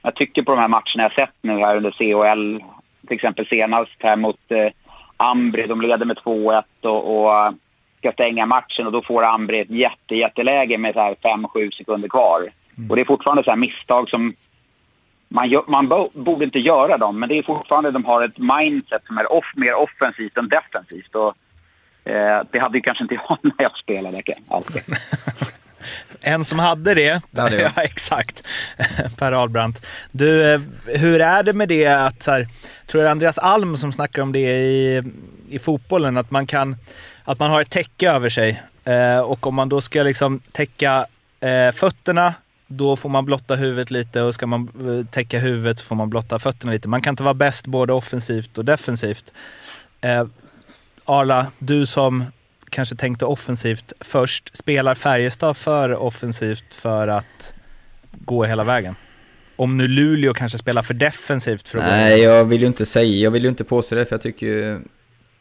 Jag 0.03 0.15
tycker 0.15 0.43
på 0.43 0.55
de 0.55 0.61
här 0.61 0.69
matcherna 0.69 1.03
jag 1.03 1.13
sett 1.13 1.37
nu 1.41 1.59
här 1.59 1.77
under 1.77 1.91
CHL, 1.91 2.65
till 3.07 3.15
exempel 3.15 3.47
senast 3.47 3.97
här 3.99 4.17
mot 4.17 4.41
eh, 4.49 4.69
Ambri, 5.17 5.67
de 5.67 5.81
leder 5.81 6.07
med 6.07 6.17
2-1 6.17 6.63
och, 6.83 7.03
och 7.17 7.55
ska 7.99 8.13
stänga 8.13 8.47
matchen 8.47 8.87
och 8.87 8.93
då 8.93 9.03
får 9.03 9.25
Ambri 9.25 9.61
ett 9.61 9.71
jätte, 9.71 10.15
jätteläge 10.15 10.79
med 10.79 10.95
5-7 10.95 11.71
sekunder 11.71 12.09
kvar. 12.09 12.49
Mm. 12.79 12.91
Och 12.91 12.97
det 12.97 13.03
är 13.03 13.07
fortfarande 13.07 13.45
så 13.45 13.57
misstag 13.57 14.09
som 14.09 14.35
man, 15.29 15.51
gör, 15.51 15.65
man 15.69 15.89
borde 16.15 16.45
inte 16.45 16.59
göra 16.59 16.97
dem, 16.97 17.21
men 17.21 17.29
det 17.29 17.39
är 17.39 17.43
fortfarande 17.43 17.91
de 17.91 18.05
har 18.05 18.23
ett 18.23 18.39
mindset 18.39 19.03
som 19.07 19.19
är 19.19 19.33
off, 19.33 19.53
mer 19.57 19.75
offensivt 19.75 20.37
än 20.37 20.49
defensivt. 20.49 21.15
Och, 21.15 21.37
eh, 22.11 22.43
det 22.51 22.59
hade 22.59 22.79
ju 22.79 22.83
kanske 22.83 23.05
inte 23.05 23.15
jag 23.29 23.39
när 23.43 23.53
jag 23.59 23.79
spelade 23.79 24.23
alltid. 24.49 24.83
en 26.21 26.45
som 26.45 26.59
hade 26.59 26.95
det. 26.95 27.21
det 27.31 27.41
hade 27.41 27.61
ja, 27.77 27.83
exakt. 27.83 28.47
per 29.19 29.33
Ahlbrandt. 29.33 29.87
Du, 30.13 30.55
eh, 30.55 30.61
hur 30.87 31.21
är 31.21 31.43
det 31.43 31.53
med 31.53 31.69
det 31.69 31.87
att, 31.87 32.23
så 32.23 32.31
här, 32.31 32.49
tror 32.87 33.03
jag 33.03 33.11
Andreas 33.11 33.39
Alm 33.39 33.77
som 33.77 33.93
snackar 33.93 34.23
om 34.23 34.33
det 34.33 34.59
i, 34.59 35.03
i 35.49 35.59
fotbollen, 35.59 36.17
att 36.17 36.31
man 36.31 36.47
kan, 36.47 36.77
att 37.25 37.39
man 37.39 37.51
har 37.51 37.61
ett 37.61 37.71
täcke 37.71 38.11
över 38.11 38.29
sig. 38.29 38.63
Eh, 38.85 39.21
och 39.21 39.47
om 39.47 39.55
man 39.55 39.69
då 39.69 39.81
ska 39.81 40.03
liksom 40.03 40.41
täcka 40.53 41.07
eh, 41.41 41.73
fötterna, 41.73 42.35
då 42.69 42.97
får 42.97 43.09
man 43.09 43.25
blotta 43.25 43.55
huvudet 43.55 43.91
lite 43.91 44.23
och 44.23 44.35
ska 44.35 44.47
man 44.47 44.69
eh, 44.81 45.11
täcka 45.11 45.39
huvudet 45.39 45.79
så 45.79 45.85
får 45.85 45.97
man 45.97 46.11
blotta 46.11 46.39
fötterna 46.39 46.73
lite. 46.73 46.89
Man 46.89 47.03
kan 47.03 47.13
inte 47.13 47.23
vara 47.23 47.35
bäst 47.35 47.67
både 47.67 47.93
offensivt 47.93 48.59
och 48.59 48.65
defensivt. 48.65 49.33
Eh, 50.01 50.27
Arla, 51.05 51.47
du 51.59 51.87
som 51.87 52.25
kanske 52.71 52.97
tänkte 52.97 53.25
offensivt 53.25 53.93
först, 54.01 54.57
spelar 54.57 54.95
Färjestad 54.95 55.57
för 55.57 55.95
offensivt 55.95 56.75
för 56.75 57.09
att 57.09 57.55
gå 58.13 58.45
hela 58.45 58.65
vägen? 58.65 58.95
Om 59.57 59.77
nu 59.77 59.89
Luleå 59.89 60.35
kanske 60.35 60.59
spelar 60.59 60.83
för 60.83 60.95
defensivt 60.95 61.69
för 61.69 61.79
att 61.79 61.85
Nej, 61.85 62.19
gå 62.19 62.25
jag 62.25 62.45
vill 62.45 62.61
ju 62.61 62.67
inte 62.67 62.87
säga, 62.87 63.23
jag 63.25 63.31
vill 63.31 63.43
ju 63.43 63.49
inte 63.49 63.65
påstå 63.65 63.95
det 63.95 64.05
för 64.05 64.15
jag 64.15 64.23
tycker 64.23 64.47
ju 64.47 64.81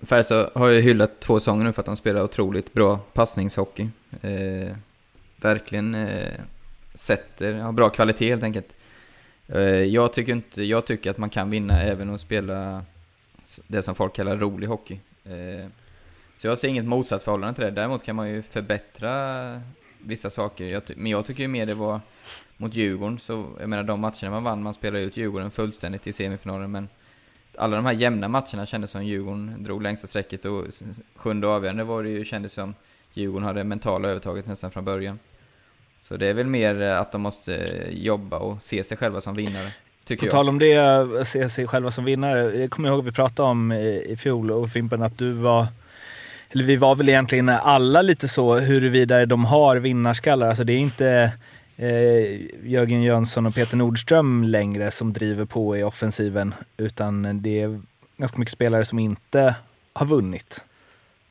Färjestad 0.01 0.49
har 0.55 0.69
ju 0.69 0.81
hyllat 0.81 1.19
två 1.19 1.39
säsonger 1.39 1.65
nu 1.65 1.73
för 1.73 1.81
att 1.81 1.85
de 1.85 1.97
spelar 1.97 2.21
otroligt 2.21 2.73
bra 2.73 2.97
passningshockey. 2.97 3.89
Eh, 4.21 4.75
verkligen 5.41 5.95
eh, 5.95 6.33
sätter, 6.97 7.53
har 7.53 7.71
bra 7.71 7.89
kvalitet 7.89 8.29
helt 8.29 8.43
enkelt. 8.43 8.77
Eh, 9.47 9.61
jag 9.61 10.13
tycker, 10.13 10.31
inte, 10.31 10.63
jag 10.63 10.85
tycker 10.85 11.11
att 11.11 11.17
man 11.17 11.29
kan 11.29 11.49
vinna 11.49 11.81
även 11.81 12.09
och 12.09 12.19
spela 12.19 12.85
det 13.67 13.81
som 13.81 13.95
folk 13.95 14.15
kallar 14.15 14.37
rolig 14.37 14.67
hockey. 14.67 14.99
Eh, 15.25 15.69
så 16.37 16.47
jag 16.47 16.57
ser 16.57 16.67
inget 16.67 16.85
motsatsförhållande 16.85 17.55
till 17.55 17.63
det. 17.63 17.71
Däremot 17.71 18.03
kan 18.03 18.15
man 18.15 18.29
ju 18.29 18.41
förbättra 18.41 19.61
vissa 19.99 20.29
saker. 20.29 20.81
men 20.95 21.11
jag 21.11 21.25
tycker 21.25 21.43
ju 21.43 21.47
mer 21.47 21.65
det 21.65 21.73
var 21.73 22.01
mot 22.57 22.73
Djurgården, 22.73 23.19
så 23.19 23.45
jag 23.59 23.69
menar 23.69 23.83
de 23.83 23.99
matcherna 23.99 24.29
man 24.29 24.43
vann, 24.43 24.63
man 24.63 24.73
spelade 24.73 25.03
ut 25.03 25.17
Djurgården 25.17 25.51
fullständigt 25.51 26.07
i 26.07 26.13
semifinalen, 26.13 26.71
men 26.71 26.89
alla 27.57 27.75
de 27.75 27.85
här 27.85 27.93
jämna 27.93 28.27
matcherna 28.27 28.65
kändes 28.65 28.91
som 28.91 29.05
Djurgården 29.05 29.63
drog 29.63 29.81
längsta 29.81 30.07
strecket 30.07 30.45
och 30.45 30.65
sjunde 31.15 31.47
avgörande 31.47 31.83
var 31.83 32.03
det 32.03 32.09
ju, 32.09 32.25
kändes 32.25 32.53
som 32.53 32.75
Djurgården 33.13 33.47
hade 33.47 33.63
mentala 33.63 34.09
övertaget 34.09 34.47
nästan 34.47 34.71
från 34.71 34.85
början. 34.85 35.19
Så 35.99 36.17
det 36.17 36.27
är 36.27 36.33
väl 36.33 36.47
mer 36.47 36.81
eh, 36.81 36.99
att 36.99 37.11
de 37.11 37.21
måste 37.21 37.83
jobba 37.91 38.37
och 38.37 38.63
se 38.63 38.83
sig 38.83 38.97
själva 38.97 39.21
som 39.21 39.35
vinnare. 39.35 39.71
Tycker 40.05 40.25
På 40.25 40.31
tal 40.31 40.49
om 40.49 40.59
det, 40.59 41.27
se 41.27 41.49
sig 41.49 41.67
själva 41.67 41.91
som 41.91 42.05
vinnare. 42.05 42.59
Jag 42.59 42.71
kommer 42.71 42.89
ihåg 42.89 42.99
att 42.99 43.05
vi 43.05 43.11
pratade 43.11 43.49
om 43.49 43.71
i, 43.71 44.05
i 44.09 44.17
fjol 44.17 44.51
och 44.51 44.69
Fimpen 44.69 45.03
att 45.03 45.17
du 45.17 45.31
var 45.31 45.67
eller 46.51 46.63
vi 46.63 46.75
var 46.75 46.95
väl 46.95 47.09
egentligen 47.09 47.49
alla 47.49 48.01
lite 48.01 48.27
så 48.27 48.55
huruvida 48.55 49.25
de 49.25 49.45
har 49.45 49.77
vinnarskallar. 49.77 50.47
Alltså 50.47 50.63
det 50.63 50.73
är 50.73 50.77
inte 50.77 51.31
eh, 51.77 52.69
Jörgen 52.69 53.03
Jönsson 53.03 53.45
och 53.45 53.55
Peter 53.55 53.77
Nordström 53.77 54.43
längre 54.43 54.91
som 54.91 55.13
driver 55.13 55.45
på 55.45 55.77
i 55.77 55.83
offensiven 55.83 56.53
utan 56.77 57.41
det 57.41 57.61
är 57.61 57.81
ganska 58.17 58.37
mycket 58.37 58.53
spelare 58.53 58.85
som 58.85 58.99
inte 58.99 59.55
har 59.93 60.05
vunnit. 60.05 60.63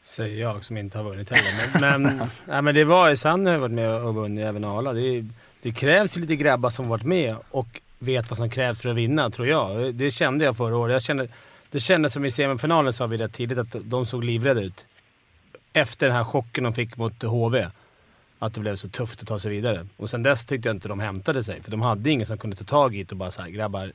Säger 0.07 0.41
jag 0.41 0.65
som 0.65 0.77
inte 0.77 0.99
har 0.99 1.05
vunnit 1.05 1.31
heller. 1.31 1.81
Men, 1.81 2.03
men, 2.03 2.19
nej, 2.47 2.63
men 2.63 2.75
det 2.75 2.85
var 2.85 3.15
Sanne 3.15 3.51
har 3.51 3.59
varit 3.59 3.73
med 3.73 4.03
och 4.03 4.15
vunnit, 4.15 4.45
även 4.45 4.65
Arla. 4.65 4.93
Det, 4.93 5.25
det 5.63 5.73
krävs 5.73 6.17
ju 6.17 6.21
lite 6.21 6.37
grabbar 6.37 6.71
som 6.71 6.89
varit 6.89 7.05
med 7.05 7.37
och 7.51 7.81
vet 7.99 8.31
vad 8.31 8.37
som 8.37 8.51
krävs 8.51 8.83
för 8.83 8.89
att 8.89 8.97
vinna, 8.97 9.31
tror 9.31 9.49
jag. 9.49 9.95
Det 9.95 10.11
kände 10.11 10.45
jag 10.45 10.57
förra 10.57 10.77
året. 10.77 10.93
Jag 10.93 11.03
kände, 11.03 11.29
det 11.71 11.81
kändes 11.81 12.13
som 12.13 12.25
i 12.25 12.31
semifinalen 12.31 12.93
sa 12.93 13.07
vi 13.07 13.17
rätt 13.17 13.33
tidigt 13.33 13.59
att 13.59 13.77
de 13.81 14.07
såg 14.07 14.25
livrädda 14.25 14.61
ut. 14.61 14.87
Efter 15.73 16.07
den 16.07 16.17
här 16.17 16.25
chocken 16.25 16.65
de 16.65 16.73
fick 16.73 16.97
mot 16.97 17.23
HV. 17.23 17.67
Att 18.39 18.55
det 18.55 18.61
blev 18.61 18.77
så 18.77 18.89
tufft 18.89 19.23
att 19.23 19.29
ta 19.29 19.39
sig 19.39 19.51
vidare. 19.51 19.87
Och 19.97 20.11
sen 20.11 20.23
dess 20.23 20.47
tyckte 20.47 20.69
jag 20.69 20.77
inte 20.77 20.89
de 20.89 21.01
hämtade 21.01 21.45
sig. 21.45 21.63
För 21.63 21.71
de 21.71 21.83
hade 21.83 22.11
ingen 22.11 22.27
som 22.27 22.39
kunde 22.39 22.57
ta 22.57 22.65
tag 22.65 22.97
i 22.97 23.03
det 23.03 23.13
och 23.13 23.17
bara 23.17 23.31
såhär, 23.31 23.51
grabbar. 23.51 23.93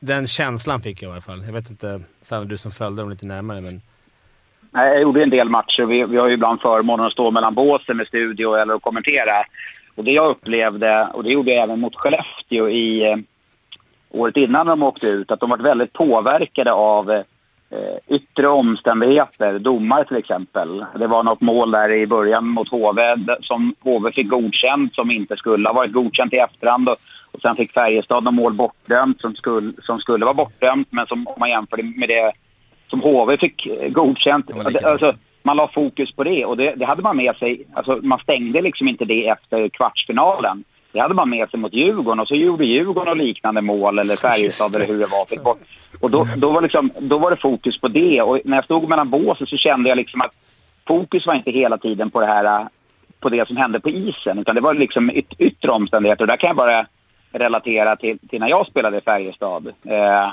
Den 0.00 0.26
känslan 0.26 0.82
fick 0.82 1.02
jag 1.02 1.08
i 1.08 1.12
alla 1.12 1.20
fall. 1.20 1.44
Jag 1.44 1.52
vet 1.52 1.70
inte, 1.70 2.00
Sanna 2.20 2.44
du 2.44 2.56
som 2.56 2.70
följde 2.70 3.02
dem 3.02 3.10
lite 3.10 3.26
närmare 3.26 3.60
men... 3.60 3.82
Nej, 4.76 4.92
jag 4.92 5.02
gjorde 5.02 5.22
en 5.22 5.30
del 5.30 5.48
matcher. 5.48 5.82
Vi, 5.82 6.04
vi 6.04 6.16
har 6.16 6.28
ju 6.28 6.34
ibland 6.34 6.60
förmånen 6.60 7.06
att 7.06 7.12
stå 7.12 7.30
mellan 7.30 7.54
båsen 7.54 7.96
med 7.96 8.06
studio 8.06 8.54
eller 8.54 8.74
att 8.74 8.82
kommentera. 8.82 9.44
Och 9.94 10.04
det 10.04 10.12
jag 10.12 10.30
upplevde, 10.30 11.08
och 11.12 11.24
det 11.24 11.30
gjorde 11.30 11.50
jag 11.50 11.62
även 11.62 11.80
mot 11.80 11.96
Skellefteå 11.96 12.68
i 12.68 13.10
eh, 13.10 13.16
året 14.10 14.36
innan 14.36 14.66
de 14.66 14.82
åkte 14.82 15.06
ut, 15.06 15.30
att 15.30 15.40
de 15.40 15.50
var 15.50 15.58
väldigt 15.58 15.92
påverkade 15.92 16.72
av 16.72 17.10
eh, 17.10 17.24
yttre 18.08 18.48
omständigheter, 18.48 19.58
domar 19.58 20.04
till 20.04 20.16
exempel. 20.16 20.84
Det 20.98 21.06
var 21.06 21.22
något 21.22 21.40
mål 21.40 21.70
där 21.70 21.92
i 21.92 22.06
början 22.06 22.48
mot 22.48 22.68
HV 22.68 23.16
som 23.42 23.74
HV 23.80 24.12
fick 24.12 24.28
godkänt 24.28 24.94
som 24.94 25.10
inte 25.10 25.36
skulle 25.36 25.68
ha 25.68 25.74
varit 25.74 25.92
godkänt 25.92 26.32
i 26.32 26.36
efterhand. 26.36 26.88
Och, 26.88 26.96
och 27.32 27.40
sen 27.40 27.56
fick 27.56 27.72
Färjestad 27.72 28.24
något 28.24 28.34
mål 28.34 28.52
bortdömt 28.52 29.20
som 29.20 29.34
skulle, 29.34 29.72
som 29.82 29.98
skulle 29.98 30.24
vara 30.24 30.34
bortdömt 30.34 30.88
men 30.90 31.06
som 31.06 31.26
om 31.26 31.34
man 31.38 31.50
jämför 31.50 31.98
med 31.98 32.08
det 32.08 32.32
som 32.94 33.02
HV 33.02 33.36
fick 33.36 33.66
eh, 33.66 33.88
godkänt. 33.88 34.50
Alltså, 34.84 35.14
man 35.42 35.56
la 35.56 35.70
fokus 35.74 36.14
på 36.14 36.24
det 36.24 36.44
och 36.44 36.56
det, 36.56 36.74
det, 36.74 36.84
hade 36.84 37.02
man 37.02 37.16
med 37.16 37.36
sig. 37.36 37.66
Alltså, 37.74 37.98
man 38.02 38.18
stängde 38.18 38.60
liksom 38.60 38.88
inte 38.88 39.04
det 39.04 39.28
efter 39.28 39.68
kvartsfinalen. 39.68 40.64
Det 40.92 41.00
hade 41.00 41.14
man 41.14 41.30
med 41.30 41.50
sig 41.50 41.60
mot 41.60 41.72
Djurgården 41.72 42.20
och 42.20 42.28
så 42.28 42.34
gjorde 42.34 42.64
Djurgården 42.64 43.08
och 43.08 43.16
liknande 43.16 43.60
mål 43.60 43.98
eller 43.98 44.16
Färjestad 44.16 44.76
eller 44.76 44.86
hur 44.86 44.98
det 44.98 45.06
var. 45.06 45.56
Och 46.00 46.10
då, 46.10 46.28
då, 46.36 46.50
var 46.50 46.62
liksom, 46.62 46.90
då 46.98 47.18
var 47.18 47.30
det 47.30 47.36
fokus 47.36 47.80
på 47.80 47.88
det 47.88 48.22
och 48.22 48.40
när 48.44 48.56
jag 48.56 48.64
stod 48.64 48.88
mellan 48.88 49.10
båsen 49.10 49.46
så 49.46 49.56
kände 49.56 49.88
jag 49.88 49.96
liksom 49.96 50.20
att 50.20 50.32
fokus 50.86 51.26
var 51.26 51.34
inte 51.34 51.50
hela 51.50 51.78
tiden 51.78 52.10
på 52.10 52.20
det 52.20 52.26
här 52.26 52.68
på 53.20 53.28
det 53.28 53.48
som 53.48 53.56
hände 53.56 53.80
på 53.80 53.90
isen 53.90 54.38
utan 54.38 54.54
det 54.54 54.60
var 54.60 54.74
liksom 54.74 55.10
yt 55.10 55.34
yttre 55.38 55.70
omständigheter 55.70 56.22
och 56.22 56.28
där 56.28 56.36
kan 56.36 56.48
jag 56.48 56.56
bara 56.56 56.86
relatera 57.32 57.96
till, 57.96 58.18
till 58.28 58.40
när 58.40 58.50
jag 58.50 58.66
spelade 58.66 58.98
i 58.98 59.00
Färjestad. 59.00 59.66
Eh, 59.66 60.30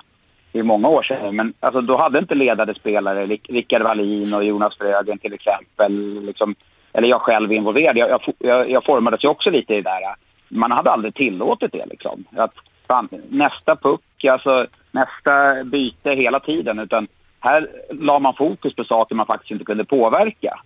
det 0.51 0.59
är 0.59 0.63
många 0.63 0.87
år 0.87 1.03
sedan. 1.03 1.35
Men 1.35 1.53
alltså, 1.59 1.81
då 1.81 1.97
hade 1.97 2.19
inte 2.19 2.35
ledande 2.35 2.73
spelare, 2.73 3.25
Rickard 3.25 3.81
Wallin 3.81 4.33
och 4.33 4.43
Jonas 4.43 4.77
Frögen 4.77 5.17
till 5.17 5.33
exempel, 5.33 6.21
liksom, 6.25 6.55
eller 6.93 7.07
jag 7.07 7.21
själv 7.21 7.51
involverad. 7.51 7.97
Jag, 7.97 8.21
jag, 8.39 8.69
jag 8.69 8.83
formades 8.83 9.23
ju 9.23 9.27
också 9.27 9.49
lite 9.49 9.73
i 9.73 9.81
det 9.81 9.89
där. 9.89 10.15
Man 10.47 10.71
hade 10.71 10.91
aldrig 10.91 11.15
tillåtit 11.15 11.71
det. 11.71 11.85
Liksom. 11.85 12.23
Att, 12.35 12.53
fan, 12.87 13.09
nästa 13.29 13.75
puck, 13.75 14.25
alltså, 14.29 14.65
nästa 14.91 15.63
byte 15.63 16.11
hela 16.11 16.39
tiden. 16.39 16.79
Utan 16.79 17.07
här 17.39 17.67
la 17.89 18.19
man 18.19 18.33
fokus 18.33 18.75
på 18.75 18.83
saker 18.83 19.15
man 19.15 19.25
faktiskt 19.25 19.51
inte 19.51 19.65
kunde 19.65 19.85
påverka. 19.85 20.59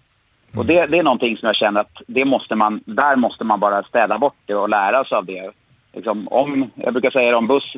Mm. 0.53 0.59
Och 0.59 0.65
det, 0.65 0.85
det, 0.85 0.99
är 0.99 1.03
någonting 1.03 1.37
som 1.37 1.47
jag 1.47 1.55
känner 1.55 1.81
att 1.81 2.01
det 2.07 2.25
måste 2.25 2.55
man, 2.55 2.81
där 2.85 3.15
måste 3.15 3.43
man 3.43 3.59
bara 3.59 3.83
städa 3.83 4.17
bort 4.17 4.37
det 4.45 4.55
och 4.55 4.69
lära 4.69 5.03
sig 5.03 5.17
av 5.17 5.25
det. 5.25 5.51
Liksom, 5.93 6.27
om, 6.27 6.71
jag 6.75 6.93
brukar 6.93 7.11
säga 7.11 7.37
om 7.37 7.47
buss 7.47 7.75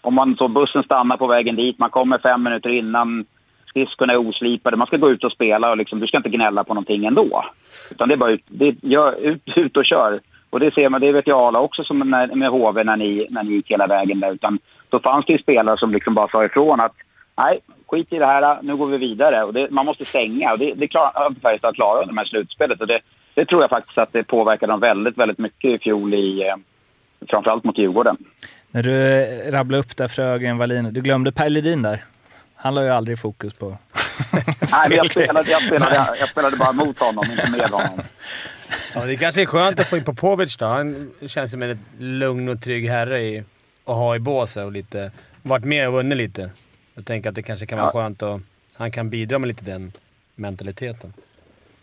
om 0.00 0.14
man 0.14 0.36
så 0.36 0.48
bussen 0.48 0.82
stannar 0.82 1.16
på 1.16 1.26
vägen 1.26 1.56
dit, 1.56 1.78
man 1.78 1.90
kommer 1.90 2.18
fem 2.18 2.42
minuter 2.42 2.70
innan, 2.70 3.26
skridskorna 3.66 4.12
är 4.12 4.28
oslipade, 4.28 4.76
man 4.76 4.86
ska 4.86 4.96
gå 4.96 5.10
ut 5.10 5.24
och 5.24 5.32
spela 5.32 5.70
och 5.70 5.76
liksom, 5.76 6.00
du 6.00 6.06
ska 6.06 6.16
inte 6.16 6.28
gnälla 6.28 6.64
på 6.64 6.74
någonting 6.74 7.04
ändå. 7.04 7.44
Utan 7.90 8.08
det 8.08 8.14
är 8.14 8.16
bara 8.16 8.30
ut, 8.30 8.44
det, 8.46 8.76
gör, 8.82 9.12
ut, 9.20 9.42
ut 9.56 9.76
och 9.76 9.84
kör. 9.84 10.20
Och 10.50 10.60
det 10.60 10.74
ser 10.74 10.88
man, 10.88 11.00
det 11.00 11.12
vet 11.12 11.26
jag 11.26 11.40
alla 11.40 11.60
också 11.60 11.84
som 11.84 11.98
när, 11.98 12.34
med 12.34 12.50
HV 12.50 12.84
när 12.84 12.96
ni, 12.96 13.26
när 13.30 13.42
ni 13.42 13.52
gick 13.52 13.70
hela 13.70 13.86
vägen 13.86 14.20
där. 14.20 14.32
Utan 14.32 14.58
då 14.88 15.00
fanns 15.00 15.26
det 15.26 15.32
ju 15.32 15.38
spelare 15.38 15.78
som 15.78 15.92
liksom 15.92 16.14
bara 16.14 16.28
sa 16.28 16.44
ifrån 16.44 16.80
att 16.80 16.94
nej, 17.36 17.60
skit 17.86 18.12
i 18.12 18.18
det 18.18 18.26
här, 18.26 18.58
nu 18.62 18.76
går 18.76 18.86
vi 18.86 18.98
vidare. 18.98 19.44
Och 19.44 19.52
det, 19.52 19.70
man 19.70 19.86
måste 19.86 20.04
stänga 20.04 20.52
och 20.52 20.58
det, 20.58 20.74
det 20.74 20.88
klarar 20.88 21.40
Färjestad 21.42 21.74
klarat 21.74 22.02
under 22.02 22.14
det 22.14 22.20
här 22.20 22.26
slutspelet. 22.26 22.80
Och 22.80 22.86
det, 22.86 23.00
det 23.34 23.44
tror 23.44 23.60
jag 23.60 23.70
faktiskt 23.70 23.98
att 23.98 24.12
det 24.12 24.22
påverkade 24.22 24.72
dem 24.72 24.80
väldigt, 24.80 25.18
väldigt 25.18 25.38
mycket 25.38 25.70
i 25.70 25.78
fjol 25.78 26.14
i, 26.14 26.48
eh, 26.48 26.56
framförallt 27.28 27.64
mot 27.64 27.78
Djurgården. 27.78 28.16
När 28.70 28.82
du 28.82 29.24
rabblade 29.50 29.80
upp 29.80 29.96
där 29.96 30.08
Frögren, 30.08 30.58
Wallin, 30.58 30.92
du 30.92 31.00
glömde 31.00 31.32
Per 31.32 31.48
Ledin 31.48 31.82
där. 31.82 32.04
Han 32.54 32.74
la 32.74 32.82
ju 32.82 32.90
aldrig 32.90 33.18
fokus 33.18 33.54
på... 33.54 33.66
Nej, 34.72 34.96
jag 34.96 35.10
spelade, 35.10 35.50
jag, 35.50 35.62
spelade, 35.62 35.94
jag 36.20 36.28
spelade 36.28 36.56
bara 36.56 36.72
mot 36.72 36.98
honom, 36.98 37.24
inte 37.30 37.50
med 37.50 37.70
honom. 37.70 38.00
Ja, 38.94 39.04
det 39.04 39.16
kanske 39.16 39.40
är 39.40 39.46
skönt 39.46 39.80
att 39.80 39.86
få 39.86 39.96
in 39.96 40.04
Popovic 40.04 40.56
då. 40.56 40.66
Han 40.66 41.10
känns 41.26 41.50
som 41.50 41.62
en 41.62 41.78
lugn 41.98 42.48
och 42.48 42.62
trygg 42.62 42.88
herre 42.88 43.20
i, 43.20 43.38
att 43.84 43.96
ha 43.96 44.16
i 44.16 44.18
båset 44.18 44.64
och 44.64 44.72
lite, 44.72 45.10
varit 45.42 45.64
med 45.64 45.88
och 45.88 45.94
vunnit 45.94 46.18
lite. 46.18 46.50
Jag 46.94 47.06
tänker 47.06 47.28
att 47.28 47.34
det 47.34 47.42
kanske 47.42 47.66
kan 47.66 47.78
vara 47.78 47.90
ja. 47.94 48.02
skönt 48.02 48.22
att 48.22 48.40
han 48.76 48.90
kan 48.90 49.10
bidra 49.10 49.38
med 49.38 49.48
lite 49.48 49.64
den 49.64 49.92
mentaliteten. 50.34 51.12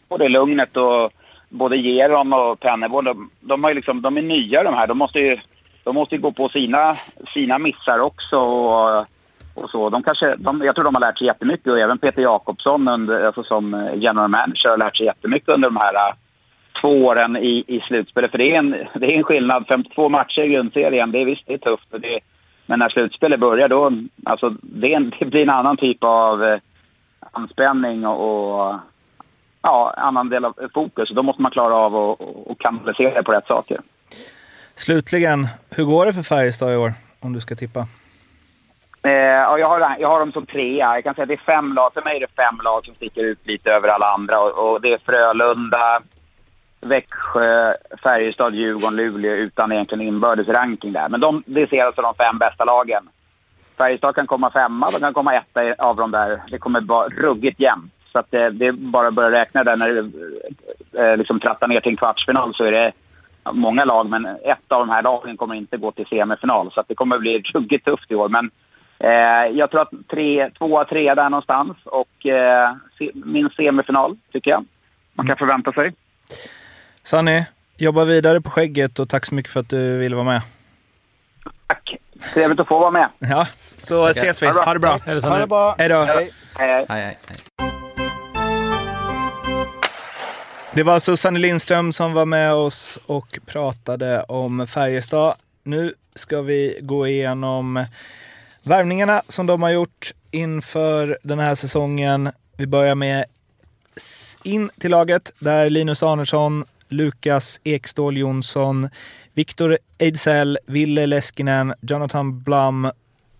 Och 0.07 0.19
det 0.19 0.29
lugnet 0.29 0.77
och 0.77 1.11
både 1.49 1.77
Geron 1.77 2.33
och 2.33 2.59
Pennerborn, 2.59 3.05
de, 3.05 3.29
de, 3.39 3.63
har 3.63 3.73
liksom, 3.73 4.01
de 4.01 4.17
är 4.17 4.21
nya 4.21 4.63
de 4.63 4.73
här. 4.73 4.87
De 4.87 4.97
måste 4.97 5.19
ju 5.19 5.39
de 5.85 5.95
måste 5.95 6.15
ju 6.15 6.21
gå 6.21 6.31
på 6.31 6.49
sina, 6.49 6.95
sina 7.33 7.59
missar 7.59 7.99
också. 7.99 8.37
Och, 8.37 9.05
och 9.53 9.69
så. 9.69 9.89
De 9.89 10.03
kanske, 10.03 10.35
de, 10.35 10.61
jag 10.61 10.75
tror 10.75 10.85
de 10.85 10.95
har 10.95 11.01
lärt 11.01 11.17
sig 11.17 11.27
jättemycket 11.27 11.67
och 11.67 11.79
även 11.79 11.97
Peter 11.97 12.21
Jakobsson 12.21 12.87
under, 12.87 13.23
alltså 13.23 13.43
som 13.43 13.73
eh, 13.73 13.95
general 13.95 14.29
manager 14.29 14.69
har 14.69 14.77
lärt 14.77 14.97
sig 14.97 15.05
jättemycket 15.05 15.49
under 15.49 15.69
de 15.69 15.77
här 15.77 15.95
eh, 15.95 16.15
två 16.81 17.05
åren 17.05 17.37
i, 17.37 17.63
i 17.67 17.79
slutspelet. 17.79 18.31
För 18.31 18.37
det 18.37 18.51
är, 18.51 18.59
en, 18.59 18.71
det 18.71 19.05
är 19.05 19.17
en 19.17 19.23
skillnad. 19.23 19.65
52 19.67 20.09
matcher 20.09 20.41
i 20.41 20.49
grundserien, 20.49 21.11
det 21.11 21.21
är 21.21 21.25
visst 21.25 21.43
det 21.45 21.53
är 21.53 21.57
tufft. 21.57 21.87
Det, 21.91 22.19
men 22.65 22.79
när 22.79 22.89
slutspelet 22.89 23.39
börjar 23.39 23.69
då, 23.69 23.91
alltså 24.25 24.49
det, 24.61 24.93
en, 24.93 25.13
det 25.19 25.25
blir 25.25 25.41
en 25.41 25.49
annan 25.49 25.77
typ 25.77 26.03
av 26.03 26.43
eh, 26.43 26.59
anspänning 27.31 28.07
och, 28.07 28.69
och 28.69 28.75
ja, 29.61 29.93
annan 29.97 30.29
del 30.29 30.45
av 30.45 30.53
fokus. 30.73 31.09
Då 31.09 31.23
måste 31.23 31.41
man 31.41 31.51
klara 31.51 31.75
av 31.75 31.95
att 32.49 32.59
kanalisera 32.59 33.13
det 33.13 33.23
på 33.23 33.31
rätt 33.31 33.47
saker. 33.47 33.77
Slutligen, 34.75 35.47
hur 35.69 35.83
går 35.83 36.05
det 36.05 36.13
för 36.13 36.23
Färjestad 36.23 36.73
i 36.73 36.75
år? 36.75 36.93
Om 37.19 37.33
du 37.33 37.39
ska 37.39 37.55
tippa. 37.55 37.87
Eh, 39.03 39.11
ja, 39.11 39.59
jag, 39.59 39.67
har, 39.67 39.95
jag 39.99 40.07
har 40.07 40.19
dem 40.19 40.31
som 40.31 40.45
trea. 40.45 40.95
Jag 40.95 41.03
kan 41.03 41.15
säga 41.15 41.23
att 41.23 41.27
det 41.27 41.33
är 41.33 41.53
fem 41.55 41.73
lag. 41.73 41.93
För 41.93 42.01
mig 42.01 42.15
är 42.15 42.19
det 42.19 42.35
fem 42.35 42.59
lag 42.63 42.85
som 42.85 42.95
sticker 42.95 43.23
ut 43.23 43.47
lite 43.47 43.71
över 43.71 43.87
alla 43.87 44.05
andra. 44.05 44.39
Och, 44.39 44.71
och 44.71 44.81
det 44.81 44.93
är 44.93 44.97
Frölunda, 44.97 46.01
Växjö, 46.81 47.73
Färjestad, 48.03 48.55
Djurgården, 48.55 48.95
Luleå 48.95 49.31
utan 49.31 49.71
egentligen 49.71 50.07
inbördes 50.07 50.47
ranking 50.47 50.93
där. 50.93 51.09
Men 51.09 51.19
de, 51.19 51.43
det 51.45 51.69
ser 51.69 51.83
alltså 51.83 52.01
de 52.01 52.15
fem 52.15 52.37
bästa 52.37 52.65
lagen. 52.65 53.09
Färjestad 53.77 54.15
kan 54.15 54.27
komma 54.27 54.51
femma, 54.51 54.89
de 54.91 54.99
kan 54.99 55.13
komma 55.13 55.33
etta 55.33 55.83
av 55.83 55.95
dem 55.95 56.11
där. 56.11 56.41
Det 56.51 56.57
kommer 56.57 56.81
vara 56.81 57.09
ruggigt 57.09 57.59
jämnt. 57.59 57.93
Så 58.11 58.19
att 58.19 58.31
det, 58.31 58.49
det 58.49 58.65
är 58.65 58.71
bara 58.71 59.07
att 59.07 59.13
börja 59.13 59.41
räkna 59.41 59.63
där 59.63 59.75
när 59.75 59.87
du 59.87 60.11
eh, 60.99 61.17
liksom 61.17 61.39
trattar 61.39 61.67
ner 61.67 61.81
till 61.81 61.91
en 61.91 61.97
kvartsfinal 61.97 62.53
så 62.55 62.63
är 62.63 62.71
det 62.71 62.91
många 63.51 63.85
lag, 63.85 64.09
men 64.09 64.25
ett 64.25 64.67
av 64.67 64.79
de 64.79 64.89
här 64.89 65.03
lagen 65.03 65.37
kommer 65.37 65.55
inte 65.55 65.77
gå 65.77 65.91
till 65.91 66.05
semifinal. 66.05 66.71
Så 66.71 66.83
det 66.87 66.95
kommer 66.95 67.19
bli 67.19 67.39
ruggigt 67.53 67.85
tufft 67.85 68.11
i 68.11 68.15
år. 68.15 68.29
Men 68.29 68.51
eh, 68.99 69.57
jag 69.57 69.71
tror 69.71 69.81
att 69.81 69.91
tre, 70.11 70.49
tvåa, 70.49 70.85
trea 70.85 71.15
där 71.15 71.29
någonstans 71.29 71.77
och 71.85 72.25
eh, 72.25 72.75
minst 73.13 73.55
semifinal, 73.55 74.17
tycker 74.31 74.51
jag. 74.51 74.65
Man 75.13 75.27
kan 75.27 75.37
förvänta 75.37 75.71
sig. 75.71 75.93
Sanny, 77.03 77.43
jobba 77.77 78.05
vidare 78.05 78.41
på 78.41 78.49
skägget 78.49 78.99
och 78.99 79.09
tack 79.09 79.25
så 79.25 79.35
mycket 79.35 79.51
för 79.51 79.59
att 79.59 79.69
du 79.69 79.97
ville 79.97 80.15
vara 80.15 80.25
med. 80.25 80.41
Tack. 81.67 81.95
Trevligt 82.33 82.59
att 82.59 82.67
få 82.67 82.79
vara 82.79 82.91
med. 82.91 83.07
Ja, 83.19 83.47
så 83.73 84.07
Tackar. 84.07 84.19
ses 84.21 84.43
vi. 84.43 84.47
Ha 84.47 84.73
det 84.73 84.79
bra. 84.79 84.99
Ha 85.05 85.37
det 85.37 85.47
bra. 85.47 85.75
Hej 85.77 85.89
då. 85.89 86.03
Hej. 86.03 86.31
Hej, 86.55 86.85
hej. 86.89 87.17
hej. 87.27 87.74
Det 90.75 90.83
var 90.83 90.99
Susanne 90.99 91.39
Lindström 91.39 91.91
som 91.91 92.13
var 92.13 92.25
med 92.25 92.53
oss 92.53 92.99
och 93.05 93.39
pratade 93.45 94.23
om 94.23 94.67
Färjestad. 94.67 95.35
Nu 95.63 95.93
ska 96.15 96.41
vi 96.41 96.79
gå 96.81 97.07
igenom 97.07 97.85
värvningarna 98.63 99.21
som 99.29 99.45
de 99.45 99.61
har 99.61 99.69
gjort 99.69 100.11
inför 100.31 101.17
den 101.21 101.39
här 101.39 101.55
säsongen. 101.55 102.31
Vi 102.57 102.67
börjar 102.67 102.95
med 102.95 103.25
in 104.43 104.69
till 104.79 104.91
laget 104.91 105.33
där 105.39 105.69
Linus 105.69 106.03
Arnesson, 106.03 106.65
Lukas 106.87 107.59
Ekståhl 107.63 108.17
Jonsson, 108.17 108.89
Viktor 109.33 109.77
Ejdsell, 109.97 110.57
Ville 110.65 111.05
Leskinen, 111.05 111.73
Jonathan 111.81 112.43
Blum, 112.43 112.91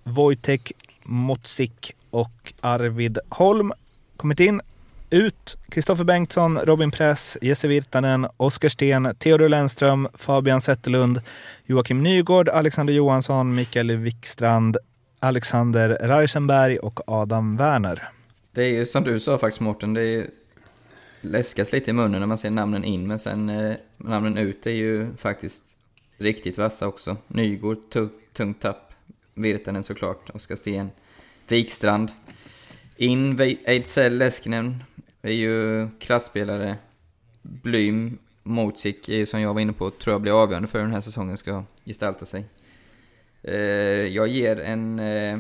Wojtek 0.03 0.71
Motsik 1.03 1.91
och 2.09 2.53
Arvid 2.61 3.19
Holm 3.29 3.73
kommit 4.17 4.39
in 4.39 4.61
ut 5.09 5.57
Kristoffer 5.69 6.03
Bengtsson, 6.03 6.57
Robin 6.57 6.91
Press, 6.91 7.37
Jesse 7.41 7.67
Virtanen, 7.67 8.27
Oskar 8.37 8.69
Sten, 8.69 9.15
Theodor 9.15 9.49
Lennström, 9.49 10.07
Fabian 10.13 10.61
Zetterlund, 10.61 11.21
Joakim 11.65 12.03
Nygård, 12.03 12.49
Alexander 12.49 12.93
Johansson, 12.93 13.55
Mikael 13.55 13.91
Wikstrand, 13.91 14.77
Alexander 15.19 15.89
Reisenberg 16.01 16.79
och 16.79 16.99
Adam 17.07 17.57
Werner. 17.57 18.09
Det 18.51 18.63
är 18.63 18.69
ju 18.69 18.85
som 18.85 19.03
du 19.03 19.19
sa 19.19 19.37
faktiskt 19.37 19.61
Mårten, 19.61 19.93
det 19.93 20.01
är 20.03 20.29
läskas 21.21 21.71
lite 21.71 21.89
i 21.89 21.93
munnen 21.93 22.19
när 22.19 22.27
man 22.27 22.37
ser 22.37 22.49
namnen 22.49 22.83
in, 22.83 23.07
men 23.07 23.19
sen 23.19 23.49
eh, 23.49 23.75
namnen 23.97 24.37
ut 24.37 24.67
är 24.67 24.71
ju 24.71 25.15
faktiskt 25.17 25.63
riktigt 26.17 26.57
vassa 26.57 26.87
också. 26.87 27.17
Nygård, 27.27 27.77
tungt 28.33 28.61
tapp. 28.61 28.91
Virtanen 29.33 29.83
såklart, 29.83 30.29
Oskar 30.33 30.55
Sten. 30.55 30.89
Wikstrand. 31.47 32.11
In, 32.97 33.39
Ejdsell, 33.65 34.17
Leskinen 34.17 34.83
är 35.29 35.33
ju 35.33 35.87
klasspelare. 35.99 36.77
Blym, 37.41 38.17
är 39.07 39.09
ju 39.09 39.25
som 39.25 39.41
jag 39.41 39.53
var 39.53 39.61
inne 39.61 39.73
på, 39.73 39.91
tror 39.91 40.13
jag 40.13 40.21
blir 40.21 40.43
avgörande 40.43 40.67
för 40.67 40.79
hur 40.79 40.85
den 40.85 40.93
här 40.93 41.01
säsongen 41.01 41.37
ska 41.37 41.63
gestalta 41.85 42.25
sig. 42.25 42.45
Eh, 43.43 43.55
jag 44.15 44.27
ger 44.27 44.59
en... 44.59 44.99
Eh, 44.99 45.37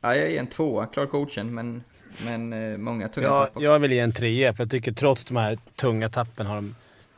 ja, 0.00 0.14
jag 0.14 0.30
ger 0.30 0.40
en 0.40 0.46
tvåa, 0.46 0.86
klart 0.86 1.10
godkänd, 1.10 1.52
men, 1.52 1.82
men 2.24 2.52
eh, 2.52 2.78
många 2.78 3.08
tunga 3.08 3.26
ja, 3.26 3.44
tapp. 3.44 3.62
Jag 3.62 3.78
vill 3.78 3.92
ge 3.92 3.98
en 3.98 4.12
trea, 4.12 4.54
för 4.54 4.64
jag 4.64 4.70
tycker 4.70 4.92
trots 4.92 5.24
de 5.24 5.36
här 5.36 5.58
tunga 5.76 6.08
tappen 6.08 6.46
har 6.46 6.56
de 6.56 6.74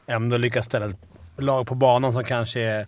ändå 0.06 0.36
lyckats 0.36 0.66
ställa 0.66 0.86
ett 0.86 0.98
lag 1.38 1.66
på 1.66 1.74
banan 1.74 2.12
som 2.12 2.24
kanske 2.24 2.60
är 2.60 2.86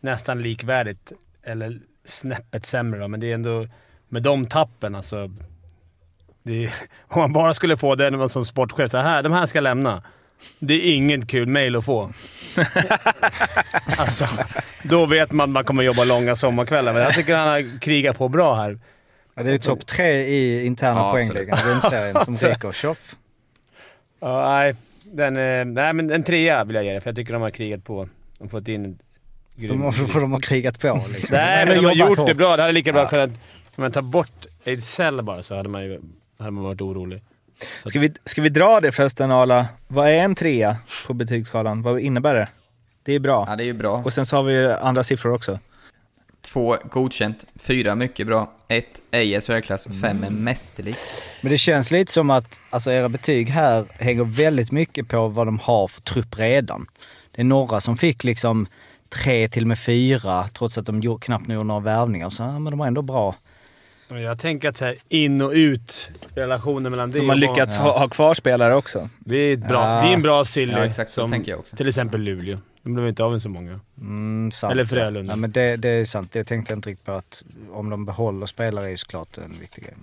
nästan 0.00 0.42
likvärdigt, 0.42 1.12
eller 1.42 1.80
snäppet 2.04 2.66
sämre 2.66 3.00
då, 3.00 3.08
men 3.08 3.20
det 3.20 3.30
är 3.30 3.34
ändå... 3.34 3.66
Med 4.08 4.22
de 4.22 4.46
tappen 4.46 4.94
alltså... 4.94 5.30
Är, 6.44 6.72
om 7.08 7.20
man 7.20 7.32
bara 7.32 7.54
skulle 7.54 7.76
få 7.76 7.94
det 7.94 8.28
som 8.28 8.44
sportchef, 8.44 8.90
så 8.90 8.98
här, 8.98 9.22
de 9.22 9.32
här 9.32 9.46
ska 9.46 9.60
lämna. 9.60 10.02
Det 10.58 10.74
är 10.74 10.94
inget 10.94 11.28
kul 11.28 11.48
mail 11.48 11.76
att 11.76 11.84
få. 11.84 12.12
alltså, 13.98 14.24
då 14.82 15.06
vet 15.06 15.32
man 15.32 15.44
att 15.44 15.50
man 15.50 15.64
kommer 15.64 15.82
jobba 15.82 16.04
långa 16.04 16.36
sommarkvällar, 16.36 16.92
men 16.92 17.02
jag 17.02 17.14
tycker 17.14 17.36
han 17.36 17.48
har 17.48 17.80
krigat 17.80 18.18
på 18.18 18.28
bra 18.28 18.54
här. 18.54 18.78
Ja, 19.34 19.42
det 19.42 19.52
är 19.52 19.58
topp 19.58 19.86
tre 19.86 20.22
i 20.22 20.66
interna 20.66 21.00
ja, 21.00 21.12
poängligan, 21.12 21.58
grundserien, 21.64 22.24
som 22.24 22.36
ryker. 22.48 22.72
Tjoff! 22.72 23.16
Ja, 24.20 24.48
nej. 24.48 24.74
Den, 25.02 25.34
nej, 25.74 25.92
men 25.92 26.10
en 26.10 26.22
trea 26.22 26.64
vill 26.64 26.76
jag 26.76 26.84
ge 26.84 26.92
det, 26.92 27.00
för 27.00 27.10
jag 27.10 27.16
tycker 27.16 27.32
de 27.32 27.42
har 27.42 27.50
krigat 27.50 27.84
på. 27.84 28.08
De 28.38 28.44
har 28.44 28.48
fått 28.48 28.68
in 28.68 28.98
de 29.68 29.82
har, 29.82 29.92
för 29.92 30.20
de 30.20 30.32
har 30.32 30.40
krigat 30.40 30.80
på 30.80 31.04
liksom. 31.12 31.36
Nej, 31.36 31.66
men 31.66 31.76
de 31.76 31.84
har 31.84 31.92
gjort 31.92 32.26
det 32.26 32.34
bra. 32.34 32.56
Det 32.56 32.62
hade 32.62 32.72
lika 32.72 32.92
bra 32.92 33.02
ja. 33.02 33.08
kunnat... 33.08 33.30
Om 33.76 33.82
man 33.82 33.92
tar 33.92 34.02
bort 34.02 34.46
Ejdsell 34.64 35.22
bara 35.22 35.42
så 35.42 35.56
hade 35.56 35.68
man 35.68 35.84
ju 35.84 36.00
hade 36.40 36.50
man 36.50 36.64
varit 36.64 36.80
orolig. 36.80 37.22
Ska 37.84 37.98
vi, 37.98 38.12
ska 38.24 38.42
vi 38.42 38.48
dra 38.48 38.80
det 38.80 38.92
förresten 38.92 39.30
Arla? 39.30 39.66
Vad 39.88 40.08
är 40.08 40.16
en 40.16 40.34
trea 40.34 40.76
på 41.06 41.14
betygsskalan? 41.14 41.82
Vad 41.82 42.00
innebär 42.00 42.34
det? 42.34 42.48
Det 43.02 43.12
är 43.12 43.20
bra. 43.20 43.44
Ja, 43.48 43.56
det 43.56 43.62
är 43.62 43.66
ju 43.66 43.72
bra. 43.72 44.02
Och 44.04 44.12
sen 44.12 44.26
så 44.26 44.36
har 44.36 44.42
vi 44.42 44.52
ju 44.52 44.72
andra 44.72 45.04
siffror 45.04 45.34
också. 45.34 45.58
Två 46.42 46.76
godkänt, 46.90 47.44
fyra 47.56 47.94
mycket 47.94 48.26
bra, 48.26 48.52
ett 48.68 49.00
ej 49.10 49.34
är 49.34 49.40
särklass, 49.40 49.88
fem 50.02 50.24
är 50.24 50.30
mästerligt. 50.30 50.98
Men 51.40 51.52
det 51.52 51.58
känns 51.58 51.90
lite 51.90 52.12
som 52.12 52.30
att 52.30 52.60
alltså, 52.70 52.92
era 52.92 53.08
betyg 53.08 53.48
här 53.48 53.84
hänger 53.90 54.24
väldigt 54.24 54.72
mycket 54.72 55.08
på 55.08 55.28
vad 55.28 55.46
de 55.46 55.58
har 55.58 55.88
för 55.88 56.00
trupp 56.00 56.38
redan. 56.38 56.86
Det 57.30 57.40
är 57.40 57.44
några 57.44 57.80
som 57.80 57.96
fick 57.96 58.24
liksom 58.24 58.66
tre 59.08 59.48
till 59.48 59.62
och 59.62 59.68
med 59.68 59.78
fyra, 59.78 60.48
trots 60.48 60.78
att 60.78 60.86
de 60.86 61.18
knappt 61.20 61.48
gjorde 61.48 61.64
några 61.64 61.80
värvningar. 61.80 62.30
Så, 62.30 62.42
ja, 62.42 62.58
men 62.58 62.70
de 62.70 62.80
har 62.80 62.86
ändå 62.86 63.02
bra. 63.02 63.34
Jag 64.18 64.38
tänker 64.38 64.68
att 64.68 64.76
så 64.76 64.84
här, 64.84 64.96
in 65.08 65.42
och 65.42 65.50
ut, 65.50 66.10
relationen 66.34 66.90
mellan 66.90 67.10
det 67.10 67.18
De 67.18 67.28
har 67.28 67.36
lyckats 67.36 67.76
ha, 67.76 67.98
ha 67.98 68.08
kvar 68.08 68.34
spelare 68.34 68.74
också. 68.74 69.08
Det 69.18 69.36
är, 69.36 69.56
bra, 69.56 69.96
ja. 69.96 70.02
det 70.02 70.08
är 70.08 70.14
en 70.14 70.22
bra 70.22 70.44
silly. 70.44 70.72
Ja, 70.72 70.84
exakt 70.84 71.10
så 71.10 71.28
tänker 71.28 71.52
jag 71.52 71.60
också. 71.60 71.76
Till 71.76 71.88
exempel 71.88 72.20
Luleå. 72.20 72.58
De 72.82 72.94
blev 72.94 73.08
inte 73.08 73.24
av 73.24 73.30
med 73.30 73.42
så 73.42 73.48
många. 73.48 73.80
Mm, 74.00 74.50
sant, 74.50 74.72
Eller 74.72 74.84
Frölunda. 74.84 75.32
Ja, 75.32 75.36
men 75.36 75.52
det, 75.52 75.76
det, 75.76 75.88
är 75.88 76.04
sant. 76.04 76.32
Det 76.32 76.44
tänkte 76.44 76.72
jag 76.72 76.78
inte 76.78 76.90
riktigt 76.90 77.06
på 77.06 77.12
att 77.12 77.42
om 77.72 77.90
de 77.90 78.04
behåller 78.04 78.46
spelare 78.46 78.86
är 78.86 78.90
ju 78.90 78.96
såklart 78.96 79.38
en 79.38 79.56
viktig 79.60 79.84
grej. 79.84 79.94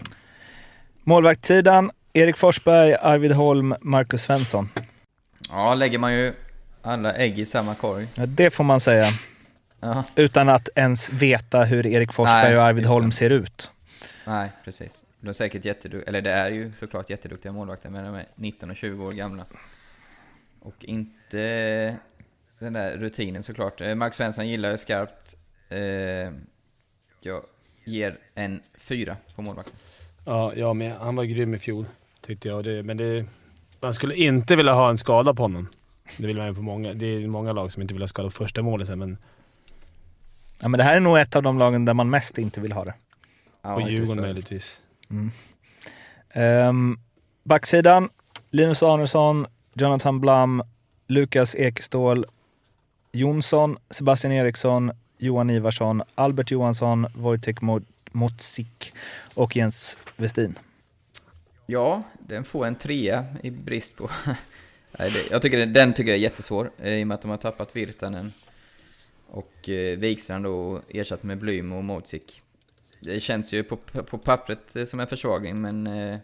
Målvaktssidan, 1.04 1.92
Erik 2.14 2.38
Forsberg, 2.38 2.96
Arvid 3.02 3.32
Holm, 3.32 3.76
Marcus 3.82 4.22
Svensson. 4.22 4.70
Ja, 5.50 5.76
lägger 5.76 6.00
man 6.00 6.14
ju 6.14 6.34
alla 6.82 7.14
ägg 7.14 7.40
i 7.40 7.46
samma 7.46 7.76
korg. 7.76 8.08
Ja, 8.16 8.26
det 8.26 8.52
får 8.52 8.64
man 8.64 8.80
säga. 8.80 9.08
Ja. 9.80 10.04
Utan 10.16 10.50
att 10.50 10.70
ens 10.76 11.10
veta 11.10 11.64
hur 11.64 11.88
Erik 11.88 12.14
Forsberg 12.14 12.44
Nej, 12.44 12.58
och 12.58 12.64
Arvid 12.64 12.86
Holm 12.86 13.12
ser 13.12 13.30
ut. 13.30 13.72
Nej, 14.26 14.52
precis. 14.64 15.06
De 15.20 15.30
är 15.30 15.34
säkert 15.34 15.66
jätteduktiga, 15.66 16.10
eller 16.10 16.22
det 16.22 16.32
är 16.32 16.52
ju 16.52 16.72
såklart 16.80 17.10
jätteduktiga 17.10 17.52
målvakter, 17.52 17.90
men 17.90 18.06
de 18.06 18.16
är 18.16 18.26
19 18.36 18.70
och 18.70 18.76
20 18.76 19.06
år 19.06 19.12
gamla. 19.12 19.46
Och 20.60 20.86
inte 20.86 21.98
den 22.60 22.74
där 22.74 22.98
rutinen 22.98 23.44
såklart. 23.44 23.82
Eh, 23.82 23.96
Mark 23.96 24.14
Svensson 24.14 24.48
gillar 24.48 24.70
jag 24.70 24.80
skarpt. 24.80 25.36
Eh, 25.70 25.80
jag 27.22 27.44
ger 27.84 28.18
en 28.36 28.62
fyra 28.78 29.18
på 29.36 29.42
målvakten. 29.42 29.76
Ja, 30.26 30.54
jag 30.56 30.76
med. 30.76 30.96
Han 30.98 31.16
var 31.16 31.24
grym 31.24 31.54
i 31.54 31.58
fjol, 31.58 31.86
tyckte 32.22 32.48
jag. 32.48 32.64
Det, 32.64 32.84
men 32.84 32.98
det, 32.98 33.26
man 33.80 33.94
skulle 33.94 34.16
inte 34.16 34.56
vilja 34.56 34.74
ha 34.74 34.90
en 34.90 34.98
skada 34.98 35.34
på 35.34 35.44
honom. 35.44 35.68
Det 36.18 36.28
vill 36.28 36.38
man 36.38 36.48
ju 36.48 36.56
på 36.56 36.62
många. 36.62 36.94
Det 36.94 37.06
är 37.06 37.28
många 37.28 37.54
lag 37.54 37.72
som 37.72 37.82
inte 37.82 37.94
vill 37.94 38.04
ha 38.04 38.08
skada 38.08 38.28
på 38.28 38.36
första 38.36 38.62
målet 38.62 38.98
men... 38.98 39.18
Ja, 40.60 40.68
men 40.68 40.78
det 40.78 40.84
här 40.84 40.96
är 40.96 41.00
nog 41.00 41.18
ett 41.18 41.36
av 41.36 41.44
de 41.44 41.58
lagen 41.58 41.86
där 41.86 41.94
man 41.94 42.10
mest 42.10 42.38
inte 42.38 42.62
vill 42.62 42.72
ha 42.72 42.86
det. 42.86 42.94
Ja, 43.68 43.76
och 43.76 43.92
Djurgården 43.92 44.22
möjligtvis. 44.22 44.80
Mm. 45.10 45.32
Um, 46.70 47.00
backsidan, 47.44 48.10
Linus 48.50 48.84
Arnesson, 48.84 49.48
Jonathan 49.74 50.20
Blum, 50.20 50.64
Lukas 51.08 51.56
Ekestål, 51.56 52.26
Jonsson, 53.12 53.78
Sebastian 53.90 54.34
Eriksson, 54.34 54.92
Johan 55.18 55.50
Ivarsson, 55.50 56.04
Albert 56.16 56.52
Johansson, 56.52 57.08
Wojtek 57.16 57.58
Motzik 58.12 58.94
och 59.34 59.56
Jens 59.56 59.98
Westin. 60.16 60.60
Ja, 61.66 62.04
den 62.20 62.44
får 62.44 62.66
en 62.66 62.76
trea 62.76 63.26
i 63.44 63.52
brist 63.52 63.98
på... 63.98 64.10
jag 65.32 65.42
tycker 65.42 65.66
den 65.66 65.94
tycker 65.94 66.12
jag 66.12 66.18
är 66.18 66.22
jättesvår 66.22 66.72
eh, 66.78 66.94
i 66.94 67.04
och 67.04 67.08
med 67.08 67.16
att 67.16 67.22
de 67.22 67.32
har 67.32 67.38
tappat 67.38 67.76
Virtanen 67.76 68.34
och 69.28 69.70
eh, 69.70 69.98
Wikstrand 69.98 70.44
då 70.44 70.82
ersatt 70.90 71.24
med 71.24 71.38
Blym 71.38 71.72
och 71.72 71.84
Motzik 71.84 72.42
det 73.00 73.20
känns 73.20 73.54
ju 73.54 73.64
på, 73.64 73.78
på 74.04 74.18
pappret 74.18 74.90
som 74.90 75.00
en 75.00 75.08
försvagning, 75.08 75.62
men 75.62 75.88
eh, 75.88 76.20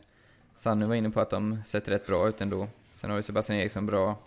Sanny 0.55 0.85
var 0.85 0.95
inne 0.95 1.09
på 1.09 1.19
att 1.19 1.29
de 1.29 1.61
sett 1.65 1.87
rätt 1.87 2.07
bra 2.07 2.29
ut 2.29 2.41
ändå. 2.41 2.67
Sen 2.93 3.09
har 3.09 3.17
vi 3.17 3.23
Sebastian 3.23 3.59
Eriksson 3.59 3.85
bra, 3.85 4.17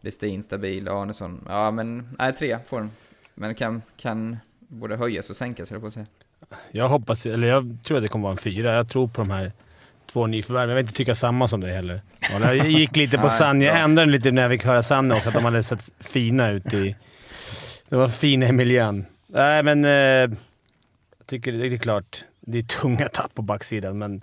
Westin 0.00 0.42
stabil, 0.42 0.88
Arnesson. 0.88 1.44
Ja, 1.48 1.70
men 1.70 2.16
nej, 2.18 2.32
tre 2.32 2.58
får 2.66 2.78
de. 2.78 2.90
Men 3.34 3.54
kan, 3.54 3.82
kan 3.96 4.36
både 4.58 4.96
höjas 4.96 5.30
och 5.30 5.36
sänkas, 5.36 5.70
höll 5.70 5.76
jag 5.76 5.82
på 5.82 5.86
att 5.88 5.94
säga. 5.94 6.06
Jag 6.70 6.88
hoppas, 6.88 7.26
eller 7.26 7.48
jag 7.48 7.78
tror 7.84 7.96
att 7.96 8.02
det 8.02 8.08
kommer 8.08 8.22
vara 8.22 8.32
en 8.32 8.36
fyra. 8.36 8.74
Jag 8.74 8.88
tror 8.88 9.08
på 9.08 9.22
de 9.22 9.30
här 9.30 9.52
två 10.06 10.26
nyförvärven. 10.26 10.68
Jag 10.68 10.76
vill 10.76 10.82
inte 10.82 10.96
tycka 10.96 11.14
samma 11.14 11.48
som 11.48 11.60
dig 11.60 11.74
heller. 11.74 12.00
Jag 12.40 12.56
gick 12.56 12.96
lite 12.96 13.18
på 13.18 13.30
Sanny. 13.30 13.64
Jag 13.64 13.80
ändrade 13.80 14.10
lite 14.10 14.30
när 14.30 14.42
jag 14.42 14.50
fick 14.50 14.64
höra 14.64 14.82
Sanny 14.82 15.14
också, 15.14 15.28
att 15.28 15.34
de 15.34 15.44
hade 15.44 15.62
sett 15.62 15.90
fina 16.00 16.50
ut 16.50 16.74
i... 16.74 16.96
De 17.88 17.96
var 17.96 18.08
fina 18.08 18.46
i 18.46 18.52
miljön. 18.52 19.06
Nej, 19.26 19.62
men... 19.62 19.84
Eh, 19.84 20.38
jag 21.24 21.28
tycker 21.28 21.52
det 21.52 21.66
är 21.66 21.78
klart, 21.78 22.24
det 22.40 22.58
är 22.58 22.62
tunga 22.62 23.08
tapp 23.08 23.34
på 23.34 23.42
backsidan, 23.42 23.98
men 23.98 24.20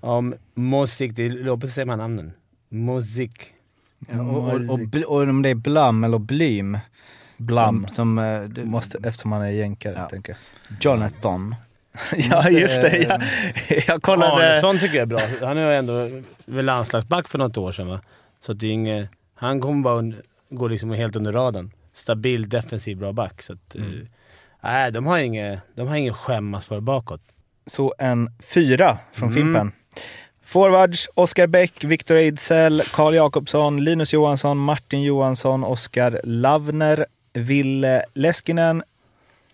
om 0.00 0.34
Mozik, 0.54 1.12
det 1.16 1.22
är 1.22 1.30
jobbigt 1.30 1.68
att 1.68 1.74
säga 1.74 1.84
de 1.84 1.90
här 1.90 1.96
namnen. 1.96 2.32
Mozik. 2.68 3.54
Ja, 4.08 4.22
och, 4.22 4.54
och, 4.54 4.54
och, 4.54 4.80
och, 5.06 5.22
om 5.22 5.42
det 5.42 5.48
är 5.48 5.54
Blam 5.54 6.04
eller 6.04 6.18
Blym. 6.18 6.78
Blam. 7.36 7.86
Som, 7.86 7.94
som 7.94 8.18
uh, 8.18 8.48
det, 8.48 8.64
måste, 8.64 8.98
eftersom 9.04 9.32
han 9.32 9.42
är 9.42 9.50
jänkare, 9.50 9.94
ja. 9.98 10.08
tänker 10.08 10.36
jag. 10.68 10.78
Jonathan. 10.80 11.54
ja, 12.16 12.50
just 12.50 12.82
det. 12.82 12.98
Jag, 12.98 13.22
jag 13.86 14.02
kollade... 14.02 14.32
Arnesson 14.32 14.78
tycker 14.78 14.94
jag 14.94 15.02
är 15.02 15.06
bra. 15.06 15.20
Han 15.40 15.58
är 15.58 15.70
ju 15.70 15.76
ändå 15.76 16.22
landslagsback 16.46 17.28
för 17.28 17.38
något 17.38 17.56
år 17.56 17.72
sedan, 17.72 17.88
va? 17.88 18.00
Så 18.40 18.52
det 18.52 18.66
är 18.66 18.70
inget... 18.70 19.10
Han 19.34 19.60
kommer 19.60 19.82
bara 19.82 20.12
gå 20.50 20.68
liksom 20.68 20.90
helt 20.90 21.16
under 21.16 21.32
radarn. 21.32 21.70
Stabil, 21.92 22.48
defensiv, 22.48 22.98
bra 22.98 23.12
back. 23.12 23.42
Så 23.42 23.52
att, 23.52 23.74
mm. 23.74 24.08
Nej, 24.60 24.92
de 24.92 25.06
har 25.06 25.18
inget, 25.18 25.60
de 25.74 25.88
har 25.88 25.96
inget 25.96 26.16
skämmas 26.16 26.66
för 26.66 26.80
bakåt. 26.80 27.20
Så 27.66 27.94
en 27.98 28.30
fyra 28.40 28.98
från 29.12 29.28
mm. 29.28 29.42
Fimpen. 29.42 29.72
Forwards, 30.44 31.08
Oskar 31.14 31.46
Bäck, 31.46 31.84
Viktor 31.84 32.16
Ejdsell, 32.16 32.82
Karl 32.92 33.14
Jakobsson, 33.14 33.84
Linus 33.84 34.12
Johansson, 34.12 34.58
Martin 34.58 35.02
Johansson, 35.02 35.64
Oskar 35.64 36.20
Lavner, 36.24 37.06
Ville 37.32 38.02
Leskinen, 38.14 38.82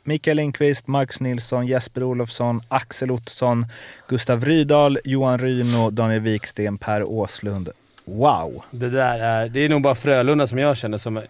Mikael 0.05 0.37
Lindqvist, 0.37 0.87
Marcus 0.87 1.21
Nilsson, 1.21 1.66
Jesper 1.66 2.03
Olofsson, 2.03 2.62
Axel 2.69 3.11
Ottosson, 3.11 3.66
Gustav 4.09 4.45
Rydahl, 4.45 4.99
Johan 5.05 5.38
Ryno, 5.38 5.90
Daniel 5.90 6.21
Wiksten, 6.21 6.79
Per 6.79 7.05
Åslund. 7.05 7.69
Wow! 8.05 8.62
Det 8.71 8.88
där 8.90 9.19
är, 9.19 9.49
det 9.49 9.61
är 9.61 9.69
nog 9.69 9.83
bara 9.83 9.95
Frölunda 9.95 10.47
som 10.47 10.59
jag 10.59 10.77
känner 10.77 10.99
som 10.99 11.23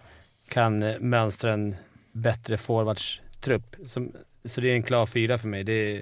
kan 0.47 0.79
mönstra 0.99 1.53
en 1.53 1.75
bättre 2.11 2.57
forwards 2.57 3.21
trupp. 3.39 3.75
Som, 3.85 4.11
så 4.45 4.61
det 4.61 4.71
är 4.71 4.75
en 4.75 4.83
klar 4.83 5.05
fyra 5.05 5.37
för 5.37 5.47
mig. 5.47 5.63
Det 5.63 6.01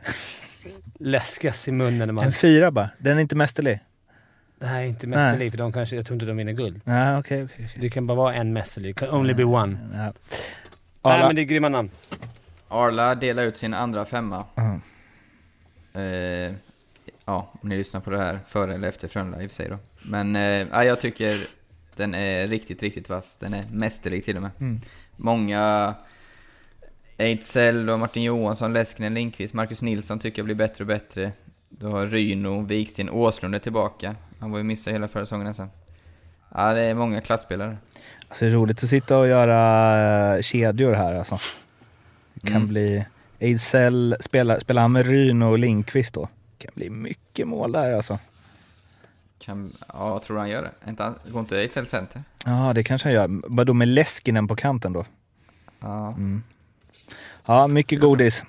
läskas 1.00 1.68
i 1.68 1.72
munnen 1.72 2.08
när 2.08 2.12
man... 2.14 2.26
En 2.26 2.34
fyra 2.34 2.72
bara? 2.72 2.90
Den 2.98 3.18
är 3.18 3.22
inte 3.22 3.36
mästerlig? 3.36 3.80
Nej, 4.60 4.90
inte 4.90 5.08
mästerlig, 5.08 5.52
för 5.52 5.58
de 5.58 5.74
kanske, 5.74 5.96
jag 5.96 6.06
tror 6.06 6.16
inte 6.16 6.26
de 6.26 6.38
vinner 6.38 6.54
guld. 6.54 6.82
Nej, 6.84 7.18
okay, 7.18 7.44
okay, 7.44 7.66
okay. 7.66 7.82
Det 7.82 7.90
kan 7.90 8.08
bara 8.08 8.18
vara 8.18 8.34
en 8.34 8.54
mästerlig. 8.54 8.96
Can 8.96 9.10
only 9.10 9.34
be 9.34 9.44
one. 9.44 9.78
Ja. 9.94 10.14
Nej, 11.10 11.20
men 11.20 11.36
det 11.36 11.42
är 11.42 11.44
grymma 11.44 11.70
namn. 11.70 11.90
Arla 12.68 13.16
delar 13.16 13.44
ut 13.44 13.56
sin 13.56 13.74
andra 13.74 14.06
femma. 14.06 14.46
-huh. 14.56 14.80
eh, 15.94 16.56
ja, 17.26 17.52
om 17.62 17.70
ni 17.70 17.78
lyssnar 17.78 18.02
på 18.02 18.10
det 18.10 18.18
här 18.18 18.40
före 18.48 18.74
eller 18.74 18.88
efter 18.88 19.08
Frölunda 19.08 19.44
i 19.44 19.46
och 19.46 19.52
för 19.52 19.56
sig 19.56 19.70
då. 19.70 19.78
Men 20.02 20.36
eh, 20.36 20.68
ja, 20.72 20.84
jag 20.84 21.02
tycker 21.02 21.48
den 21.96 22.16
är 22.16 22.48
riktigt, 22.48 22.82
riktigt 22.84 23.10
vass. 23.10 23.38
Den 23.38 23.54
är 23.54 23.64
mästerlig 23.72 24.26
till 24.26 24.36
och 24.36 24.42
med. 24.42 24.52
Mm. 24.60 24.80
Många... 25.16 25.94
Ejdsell 27.18 27.90
och 27.90 28.00
Martin 28.00 28.24
Johansson, 28.24 28.74
Leskinen, 28.74 29.14
Lindqvist, 29.14 29.54
Marcus 29.54 29.82
Nilsson 29.82 30.20
tycker 30.20 30.40
jag 30.40 30.46
blir 30.46 30.56
bättre 30.56 30.84
och 30.84 30.88
bättre. 30.88 31.32
Du 31.70 31.86
har 31.86 32.08
Ryno, 32.08 32.62
Viksten, 32.62 33.10
Åslund 33.10 33.56
är 33.56 33.60
tillbaka. 33.60 34.16
Han 34.40 34.52
var 34.52 34.58
ju 34.58 34.64
missad 34.64 34.94
hela 34.94 35.08
förra 35.08 35.26
säsongen 35.26 35.48
nästan. 35.48 35.70
Ja, 36.56 36.74
det 36.74 36.82
är 36.82 36.94
många 36.94 37.22
klassspelare. 37.22 37.78
Alltså 38.28 38.46
det 38.46 38.52
är 38.52 38.56
roligt 38.56 38.84
att 38.84 38.90
sitta 38.90 39.18
och 39.18 39.28
göra 39.28 40.36
uh, 40.36 40.42
kedjor 40.42 40.94
här 40.94 41.16
alltså. 41.16 41.40
Det 42.34 42.48
kan 42.48 42.56
mm. 42.56 42.68
bli... 42.68 43.06
Ejdsell, 43.40 44.16
spelar, 44.20 44.60
spelar 44.60 44.82
han 44.82 44.92
med 44.92 45.06
Ryno 45.06 45.46
och 45.46 45.60
Lindqvist 45.60 46.14
då? 46.14 46.30
Det 46.58 46.66
kan 46.66 46.72
bli 46.76 46.90
mycket 46.90 47.48
mål 47.48 47.72
där 47.72 47.94
alltså. 47.94 48.20
Kan, 49.40 49.74
ja, 49.88 50.10
jag 50.10 50.22
tror 50.22 50.38
han 50.38 50.50
gör 50.50 50.62
det. 50.62 50.90
Inte, 50.90 51.14
går 51.28 51.40
inte 51.40 51.58
Ejdsell 51.58 51.88
center? 51.88 52.24
Ja, 52.46 52.72
det 52.76 52.84
kanske 52.84 53.08
han 53.08 53.14
gör. 53.14 53.42
Vadå 53.48 53.74
med 53.74 53.88
Leskinen 53.88 54.48
på 54.48 54.56
kanten 54.56 54.94
då? 54.94 55.06
Ja. 55.80 56.08
Mm. 56.08 56.44
Ja, 57.46 57.68
mycket 57.68 58.00
godis. 58.00 58.44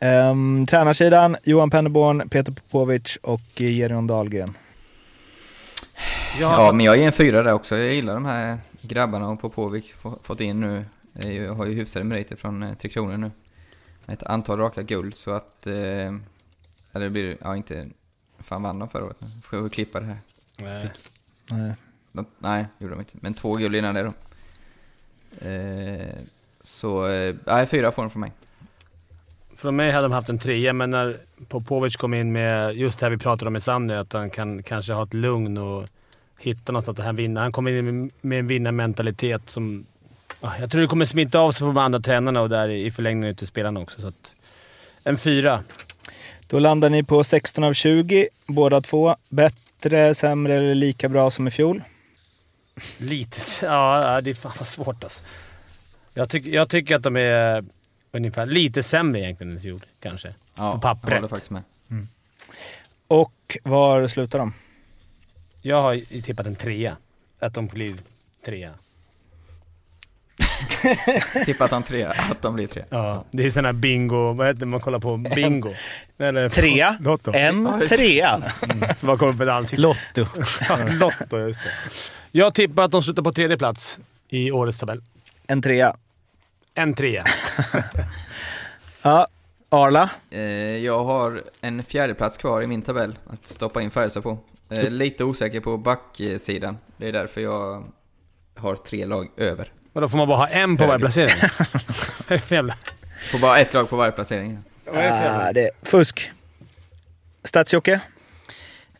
Um, 0.00 0.66
tränarsidan, 0.66 1.36
Johan 1.42 1.70
Pennerborn, 1.70 2.28
Peter 2.28 2.52
Popovic 2.52 3.16
och 3.22 3.40
Geron 3.56 4.06
Dahlgren. 4.06 4.54
Ja, 6.40 6.66
ja, 6.66 6.72
men 6.72 6.86
jag 6.86 6.96
ger 6.96 7.06
en 7.06 7.12
fyra 7.12 7.42
där 7.42 7.52
också. 7.52 7.76
Jag 7.76 7.94
gillar 7.94 8.14
de 8.14 8.24
här 8.24 8.58
grabbarna 8.82 9.28
och 9.28 9.40
Popovic 9.40 9.84
fått 10.22 10.40
in 10.40 10.60
nu. 10.60 10.84
Jag 11.12 11.54
har 11.54 11.66
ju 11.66 11.74
hyfsade 11.74 12.04
meriter 12.04 12.36
från 12.36 12.62
eh, 12.62 12.74
Tre 12.74 12.90
Kronor 12.90 13.16
nu. 13.16 13.30
Med 14.06 14.14
ett 14.14 14.22
antal 14.22 14.58
raka 14.58 14.82
guld, 14.82 15.14
så 15.14 15.30
att... 15.30 15.66
Eh, 15.66 15.72
eller 15.72 17.00
det 17.00 17.10
blir... 17.10 17.36
Ja, 17.40 17.56
inte... 17.56 17.88
Fan 18.38 18.62
vann 18.62 18.78
de 18.78 18.88
förra 18.88 19.04
året? 19.04 19.16
Får 19.42 19.62
vi 19.62 19.70
klippa 19.70 20.00
det 20.00 20.06
här? 20.06 20.18
Nej. 20.56 20.90
Nej. 21.50 21.74
De, 22.12 22.26
nej, 22.38 22.66
gjorde 22.78 22.94
de 22.94 23.00
inte. 23.00 23.12
Men 23.20 23.34
två 23.34 23.54
guld 23.54 23.76
innan 23.76 23.94
det 23.94 24.02
då. 24.02 24.12
Eh, 25.48 26.14
så, 26.80 27.08
eh, 27.08 27.34
nej, 27.44 27.66
fyra 27.66 27.92
får 27.92 28.02
de 28.02 28.10
från 28.10 28.20
mig. 28.20 28.32
Från 29.56 29.76
mig 29.76 29.90
hade 29.90 30.04
de 30.04 30.12
haft 30.12 30.28
en 30.28 30.38
trea, 30.38 30.72
men 30.72 30.90
när 30.90 31.18
Popovic 31.48 31.96
kom 31.96 32.14
in 32.14 32.32
med 32.32 32.76
just 32.76 32.98
det 32.98 33.06
här 33.06 33.10
vi 33.10 33.18
pratade 33.18 33.46
om 33.46 33.52
med 33.52 33.62
Sanny, 33.62 33.94
att 33.94 34.12
han 34.12 34.30
kan 34.30 34.62
kanske 34.62 34.92
ha 34.92 35.02
ett 35.02 35.14
lugn 35.14 35.58
och 35.58 35.88
hitta 36.38 36.72
något 36.72 36.88
att 36.88 36.98
han 36.98 37.16
vinner. 37.16 37.40
Han 37.40 37.52
kommer 37.52 37.70
in 37.70 38.10
med 38.20 38.38
en 38.38 38.46
vinnarmentalitet 38.46 39.48
som... 39.48 39.86
Jag 40.40 40.70
tror 40.70 40.80
det 40.80 40.86
kommer 40.86 41.04
smitta 41.04 41.38
av 41.38 41.50
sig 41.50 41.60
på 41.60 41.66
de 41.66 41.76
andra 41.76 42.00
tränarna 42.00 42.40
och 42.40 42.48
där 42.48 42.68
i 42.68 42.90
förlängningen 42.90 43.36
till 43.36 43.46
spelarna 43.46 43.80
också. 43.80 44.00
Så 44.00 44.08
att, 44.08 44.32
en 45.04 45.16
fyra. 45.16 45.62
Då 46.46 46.58
landar 46.58 46.90
ni 46.90 47.02
på 47.02 47.24
16 47.24 47.64
av 47.64 47.72
20, 47.72 48.28
båda 48.46 48.80
två. 48.80 49.16
Bättre, 49.28 50.14
sämre 50.14 50.56
eller 50.56 50.74
lika 50.74 51.08
bra 51.08 51.30
som 51.30 51.48
i 51.48 51.50
fjol? 51.50 51.82
Lite... 52.98 53.38
Ja, 53.62 54.20
det 54.20 54.30
är 54.30 54.34
fan 54.34 54.52
vad 54.58 54.68
svårt 54.68 55.04
alltså. 55.04 55.24
Jag, 56.14 56.28
tyck, 56.28 56.46
jag 56.46 56.68
tycker 56.68 56.96
att 56.96 57.02
de 57.02 57.16
är 57.16 57.64
ungefär 58.12 58.46
lite 58.46 58.82
sämre 58.82 59.20
egentligen 59.20 59.52
än 59.52 59.58
i 59.58 59.60
fjol, 59.60 59.80
kanske. 60.00 60.34
Ja, 60.54 60.72
på 60.72 60.80
pappret. 60.80 61.10
jag 61.10 61.16
håller 61.16 61.28
faktiskt 61.28 61.50
med. 61.50 61.62
Mm. 61.90 62.08
Och 63.06 63.58
var 63.62 64.06
slutar 64.06 64.38
de? 64.38 64.52
Jag 65.62 65.82
har 65.82 66.22
tippat 66.22 66.46
en 66.46 66.56
trea. 66.56 66.96
Att 67.38 67.54
de 67.54 67.66
blir 67.66 67.94
trea. 68.44 68.70
tippat 71.44 71.72
en 71.72 71.82
trea, 71.82 72.10
att 72.10 72.42
de 72.42 72.54
blir 72.54 72.66
trea. 72.66 72.84
Ja, 72.88 73.24
det 73.30 73.46
är 73.46 73.50
sån 73.50 73.64
här 73.64 73.72
bingo, 73.72 74.32
vad 74.32 74.46
heter 74.46 74.60
det 74.60 74.66
man 74.66 74.80
kollar 74.80 74.98
på? 74.98 75.16
Bingo. 75.16 75.74
Eller, 76.18 76.48
trea. 76.48 76.96
Lotto. 77.00 77.32
En 77.34 77.88
trea. 77.88 78.42
Mm, 78.62 78.94
som 78.96 79.06
bara 79.06 79.16
kommer 79.16 79.32
på 79.32 79.42
ett 79.42 79.48
ansikte. 79.48 79.82
Lotto. 79.82 80.00
ja, 80.68 80.78
Lotto, 80.90 81.38
just 81.38 81.60
det. 81.62 81.70
Jag 82.30 82.54
tippar 82.54 82.82
att 82.82 82.90
de 82.90 83.02
slutar 83.02 83.22
på 83.22 83.32
tredje 83.32 83.58
plats 83.58 83.98
i 84.28 84.50
årets 84.50 84.78
tabell. 84.78 85.02
En 85.50 85.62
trea. 85.62 85.96
En 86.74 86.94
trea. 86.94 87.24
ja, 89.02 89.26
Arla? 89.68 90.10
Eh, 90.30 90.40
jag 90.76 91.04
har 91.04 91.44
en 91.60 91.82
fjärde 91.82 92.14
plats 92.14 92.36
kvar 92.36 92.62
i 92.62 92.66
min 92.66 92.82
tabell 92.82 93.18
att 93.26 93.46
stoppa 93.46 93.82
in 93.82 93.90
Färjestad 93.90 94.22
på. 94.22 94.38
Eh, 94.68 94.90
lite 94.90 95.24
osäker 95.24 95.60
på 95.60 95.76
backsidan. 95.76 96.78
Det 96.96 97.08
är 97.08 97.12
därför 97.12 97.40
jag 97.40 97.84
har 98.56 98.76
tre 98.76 99.06
lag 99.06 99.30
över. 99.36 99.72
Och 99.92 100.00
då 100.00 100.08
får 100.08 100.18
man 100.18 100.28
bara 100.28 100.38
ha 100.38 100.48
en 100.48 100.76
på 100.76 100.86
varje 100.86 100.98
placering? 100.98 101.34
Vad 102.28 102.28
är 102.28 102.34
det 102.34 102.38
för 102.38 102.74
Får 103.30 103.38
bara 103.38 103.58
ett 103.58 103.74
lag 103.74 103.90
på 103.90 103.96
varje 103.96 104.12
placering. 104.12 104.58
Det 104.84 104.90
ah, 104.90 105.52
det 105.52 105.64
är 105.64 105.70
fusk. 105.82 106.30
Stadsjocke? 107.44 108.00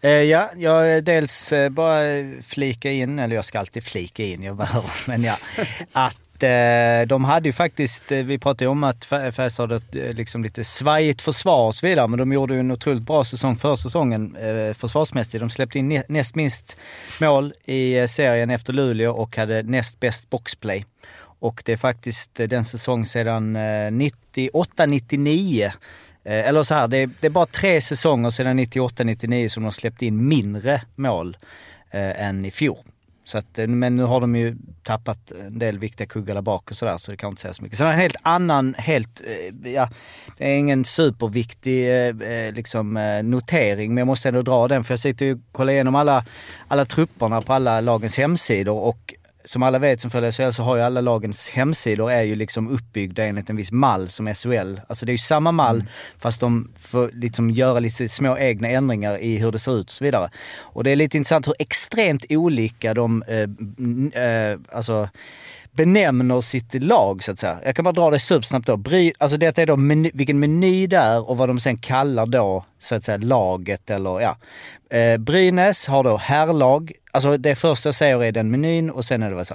Eh, 0.00 0.10
ja, 0.10 0.50
jag 0.56 1.04
dels 1.04 1.52
bara 1.70 2.02
flika 2.42 2.90
in, 2.90 3.18
eller 3.18 3.34
jag 3.34 3.44
ska 3.44 3.58
alltid 3.58 3.84
flika 3.84 4.22
in, 4.22 4.42
jag 4.42 4.56
behöver, 4.56 4.90
men 5.08 5.24
ja. 5.24 5.36
Att 5.92 6.16
Eh, 6.42 7.06
de 7.06 7.24
hade 7.24 7.48
ju 7.48 7.52
faktiskt, 7.52 8.12
eh, 8.12 8.18
vi 8.18 8.38
pratade 8.38 8.64
ju 8.64 8.68
om 8.68 8.84
att 8.84 9.04
Färjestad 9.04 9.72
hade 9.72 9.76
ett 9.76 9.94
eh, 9.94 10.12
liksom 10.16 10.42
lite 10.42 10.64
svajigt 10.64 11.22
försvar 11.22 11.66
och 11.66 11.74
så 11.74 11.86
vidare, 11.86 12.08
men 12.08 12.18
de 12.18 12.32
gjorde 12.32 12.54
ju 12.54 12.60
en 12.60 12.70
otroligt 12.70 13.02
bra 13.02 13.24
säsong 13.24 13.56
för 13.56 13.76
säsongen 13.76 14.36
försvarsmässigt. 14.74 15.40
De 15.40 15.50
släppte 15.50 15.78
in 15.78 16.02
näst 16.08 16.34
minst 16.34 16.76
mål 17.20 17.52
i 17.64 18.08
serien 18.08 18.50
efter 18.50 18.72
Luleå 18.72 19.12
och 19.12 19.36
hade 19.36 19.62
näst 19.62 20.00
bäst 20.00 20.30
boxplay. 20.30 20.84
Och 21.40 21.62
det 21.64 21.72
är 21.72 21.76
faktiskt 21.76 22.34
den 22.34 22.64
säsong 22.64 23.06
sedan 23.06 23.56
98-99 23.56 25.72
eller 26.24 26.62
så 26.62 26.74
här, 26.74 26.88
det 26.88 26.96
är, 26.96 27.10
det 27.20 27.26
är 27.26 27.30
bara 27.30 27.46
tre 27.46 27.80
säsonger 27.80 28.30
sedan 28.30 28.60
98-99 28.60 29.48
som 29.48 29.62
de 29.62 29.72
släppt 29.72 30.02
in 30.02 30.28
mindre 30.28 30.82
mål 30.94 31.36
eh, 31.90 32.26
än 32.26 32.44
i 32.44 32.50
fjol. 32.50 32.84
Så 33.30 33.38
att, 33.38 33.58
eh, 33.58 33.66
men 33.66 33.96
nu 33.96 34.02
har 34.02 34.20
de 34.20 34.36
ju 34.36 34.56
tappat 34.82 35.32
en 35.32 35.58
del 35.58 35.78
viktiga 35.78 36.06
kuggar 36.06 36.34
där 36.34 36.42
bak 36.42 36.70
och 36.70 36.76
sådär 36.76 36.96
så 36.96 37.10
det 37.10 37.16
kan 37.16 37.30
inte 37.30 37.42
säga 37.42 37.54
så 37.54 37.62
mycket. 37.62 37.78
Sen 37.78 37.86
har 37.86 37.94
en 37.94 38.00
helt 38.00 38.16
annan, 38.22 38.74
helt, 38.78 39.22
eh, 39.24 39.72
ja, 39.72 39.88
det 40.38 40.44
är 40.44 40.58
ingen 40.58 40.84
superviktig 40.84 41.88
eh, 41.88 42.30
eh 42.30 42.52
liksom, 42.52 43.20
notering 43.24 43.94
men 43.94 43.98
jag 43.98 44.06
måste 44.06 44.28
ändå 44.28 44.42
dra 44.42 44.68
den 44.68 44.84
för 44.84 44.92
jag 44.92 45.00
sitter 45.00 45.26
ju 45.26 45.34
och 45.34 45.40
kollar 45.52 45.72
igenom 45.72 45.94
alla, 45.94 46.24
alla 46.68 46.84
trupperna 46.84 47.42
på 47.42 47.52
alla 47.52 47.80
lagens 47.80 48.16
hemsidor 48.16 48.78
och 48.78 49.14
som 49.44 49.62
alla 49.62 49.78
vet 49.78 50.00
som 50.00 50.10
följer 50.10 50.32
SHL 50.32 50.52
så 50.52 50.62
har 50.62 50.76
ju 50.76 50.82
alla 50.82 51.00
lagens 51.00 51.48
hemsidor 51.48 52.10
är 52.10 52.22
ju 52.22 52.34
liksom 52.34 52.68
uppbyggda 52.68 53.24
enligt 53.24 53.50
en 53.50 53.56
viss 53.56 53.72
mall 53.72 54.08
som 54.08 54.34
SHL. 54.34 54.80
Alltså 54.88 55.06
det 55.06 55.10
är 55.10 55.14
ju 55.14 55.18
samma 55.18 55.52
mall 55.52 55.76
mm. 55.76 55.86
fast 56.18 56.40
de 56.40 56.72
får 56.78 57.10
liksom 57.12 57.50
göra 57.50 57.80
lite 57.80 58.08
små 58.08 58.38
egna 58.38 58.68
ändringar 58.68 59.18
i 59.18 59.36
hur 59.36 59.52
det 59.52 59.58
ser 59.58 59.80
ut 59.80 59.86
och 59.86 59.92
så 59.92 60.04
vidare. 60.04 60.30
Och 60.58 60.84
det 60.84 60.90
är 60.90 60.96
lite 60.96 61.16
intressant 61.16 61.48
hur 61.48 61.54
extremt 61.58 62.24
olika 62.28 62.94
de, 62.94 63.22
eh, 63.22 64.22
eh, 64.22 64.58
alltså 64.72 65.08
benämner 65.72 66.40
sitt 66.40 66.74
lag 66.74 67.22
så 67.22 67.32
att 67.32 67.38
säga. 67.38 67.58
Jag 67.64 67.76
kan 67.76 67.84
bara 67.84 67.92
dra 67.92 68.10
det 68.10 68.18
supersnabbt 68.18 68.66
då. 68.66 68.76
Bry, 68.76 69.12
alltså 69.18 69.36
detta 69.36 69.62
är 69.62 69.66
då 69.66 69.76
meny, 69.76 70.10
vilken 70.14 70.40
meny 70.40 70.86
det 70.86 70.96
är 70.96 71.30
och 71.30 71.36
vad 71.36 71.48
de 71.48 71.60
sen 71.60 71.78
kallar 71.78 72.26
då 72.26 72.64
så 72.78 72.94
att 72.94 73.04
säga 73.04 73.18
laget 73.18 73.90
eller 73.90 74.20
ja. 74.20 74.36
Eh, 74.96 75.18
Brynäs 75.18 75.86
har 75.86 76.04
då 76.04 76.16
herrlag. 76.16 76.92
Alltså 77.12 77.36
det 77.36 77.54
första 77.54 77.88
jag 77.88 77.94
säger 77.94 78.24
är 78.24 78.32
den 78.32 78.50
menyn 78.50 78.90
och 78.90 79.04
sen 79.04 79.22
är 79.22 79.30
det 79.30 79.36
vad 79.36 79.46
så. 79.46 79.54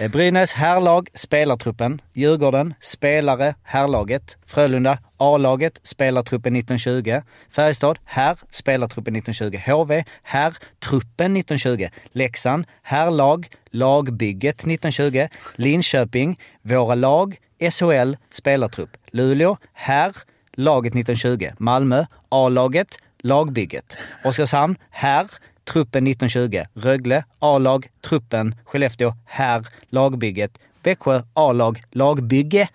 Eh, 0.00 0.10
Brynäs 0.10 0.52
herrlag, 0.52 1.08
spelartruppen. 1.14 2.00
Djurgården, 2.12 2.74
spelare, 2.80 3.54
herrlaget. 3.62 4.38
Frölunda, 4.46 4.98
A-laget, 5.20 5.80
spelartruppen 5.82 6.56
1920. 6.56 7.20
Färjestad, 7.50 7.98
här, 8.04 8.38
spelartruppen 8.50 9.16
1920. 9.16 9.70
HV, 9.70 10.04
här, 10.22 10.54
truppen 10.78 11.36
1920. 11.36 11.88
Leksand, 12.12 12.64
herrlag, 12.82 13.46
lagbygget 13.70 14.54
1920. 14.54 15.28
Linköping, 15.56 16.38
våra 16.62 16.94
lag, 16.94 17.36
SHL, 17.70 18.14
spelartrupp. 18.30 18.96
Luleå, 19.10 19.56
här, 19.72 20.12
laget 20.52 20.94
1920. 20.94 21.52
Malmö, 21.58 22.04
A-laget, 22.28 22.98
lagbygget. 23.18 23.96
Oskarshamn, 24.24 24.76
här, 24.90 25.26
truppen 25.64 26.06
1920. 26.06 26.64
Rögle, 26.74 27.24
A-lag, 27.38 27.86
truppen, 28.08 28.54
Skellefteå, 28.64 29.12
här, 29.24 29.66
lagbygget. 29.90 30.50
Växjö, 30.82 31.22
A-lag, 31.34 31.82
lagbygge. 31.90 32.68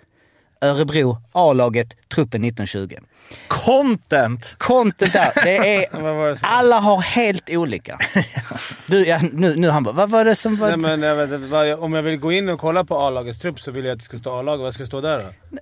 Örebro, 0.61 1.17
A-laget, 1.31 1.87
truppen 2.15 2.43
1920. 2.43 2.95
Content! 3.47 4.55
Content 4.57 5.13
där. 5.13 5.31
Det 5.43 5.75
är, 5.75 5.85
alla 6.41 6.79
har 6.79 7.01
helt 7.01 7.49
olika. 7.49 7.99
Du, 8.87 9.05
ja, 9.05 9.19
nu, 9.33 9.55
nu 9.55 9.69
han 9.69 9.83
bara, 9.83 9.91
vad 9.95 10.09
var 10.09 10.25
det 10.25 10.35
som 10.35 10.57
var... 10.57 10.69
Nej, 10.69 10.97
men, 10.97 11.01
jag 11.01 11.27
vet, 11.27 11.79
om 11.79 11.93
jag 11.93 12.03
vill 12.03 12.17
gå 12.17 12.31
in 12.31 12.49
och 12.49 12.59
kolla 12.59 12.83
på 12.83 12.97
A-lagets 12.97 13.39
trupp 13.39 13.61
så 13.61 13.71
vill 13.71 13.85
jag 13.85 13.93
att 13.93 13.99
det 13.99 14.05
ska 14.05 14.17
stå 14.17 14.39
A-lag. 14.39 14.57
Vad 14.57 14.73
ska 14.73 14.83
det 14.83 14.87
stå 14.87 15.01
där 15.01 15.19
då? 15.19 15.57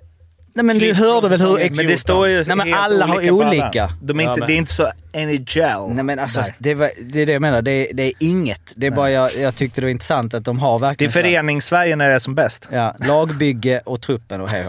Nej 0.56 0.66
men 0.66 0.78
du 0.78 0.94
hörde 0.94 1.30
väl 1.30 1.42
hur... 1.42 1.76
Men 1.76 1.88
det 1.88 1.98
står 1.98 2.28
ju 2.28 2.44
Nej 2.44 2.56
men 2.56 2.74
alla 2.74 3.06
har 3.06 3.32
olika. 3.32 3.94
De 4.02 4.20
är 4.20 4.24
inte, 4.24 4.40
ja, 4.40 4.48
det 4.48 4.54
är 4.54 4.58
inte 4.58 4.74
så 4.74 4.92
any 5.14 5.46
gel. 5.48 5.90
Nej 5.90 6.04
men 6.04 6.20
alltså, 6.20 6.44
det, 6.58 6.74
var, 6.74 6.92
det 7.02 7.22
är 7.22 7.26
det 7.26 7.32
jag 7.32 7.42
menar. 7.42 7.62
Det 7.62 7.72
är, 7.72 7.94
det 7.94 8.04
är 8.04 8.14
inget. 8.20 8.74
Det 8.76 8.86
är 8.86 8.92
Nej. 8.92 8.96
bara 8.96 9.12
jag, 9.12 9.36
jag 9.36 9.56
tyckte 9.56 9.82
det 9.82 9.86
var 9.86 9.92
intressant 9.92 10.34
att 10.34 10.46
de 10.46 10.60
har 10.60 10.80
verkligen... 10.80 11.12
Det 11.12 11.20
är 11.20 11.24
föreningssverige 11.24 11.96
när 11.96 12.10
det 12.10 12.16
är 12.16 12.20
som 12.20 12.36
bäst. 12.36 12.70
Ja, 12.72 12.96
lagbygge 13.00 13.82
och 13.86 14.02
truppen 14.02 14.42
och 14.42 14.50
hej 14.50 14.68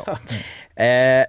eh, 1.21 1.25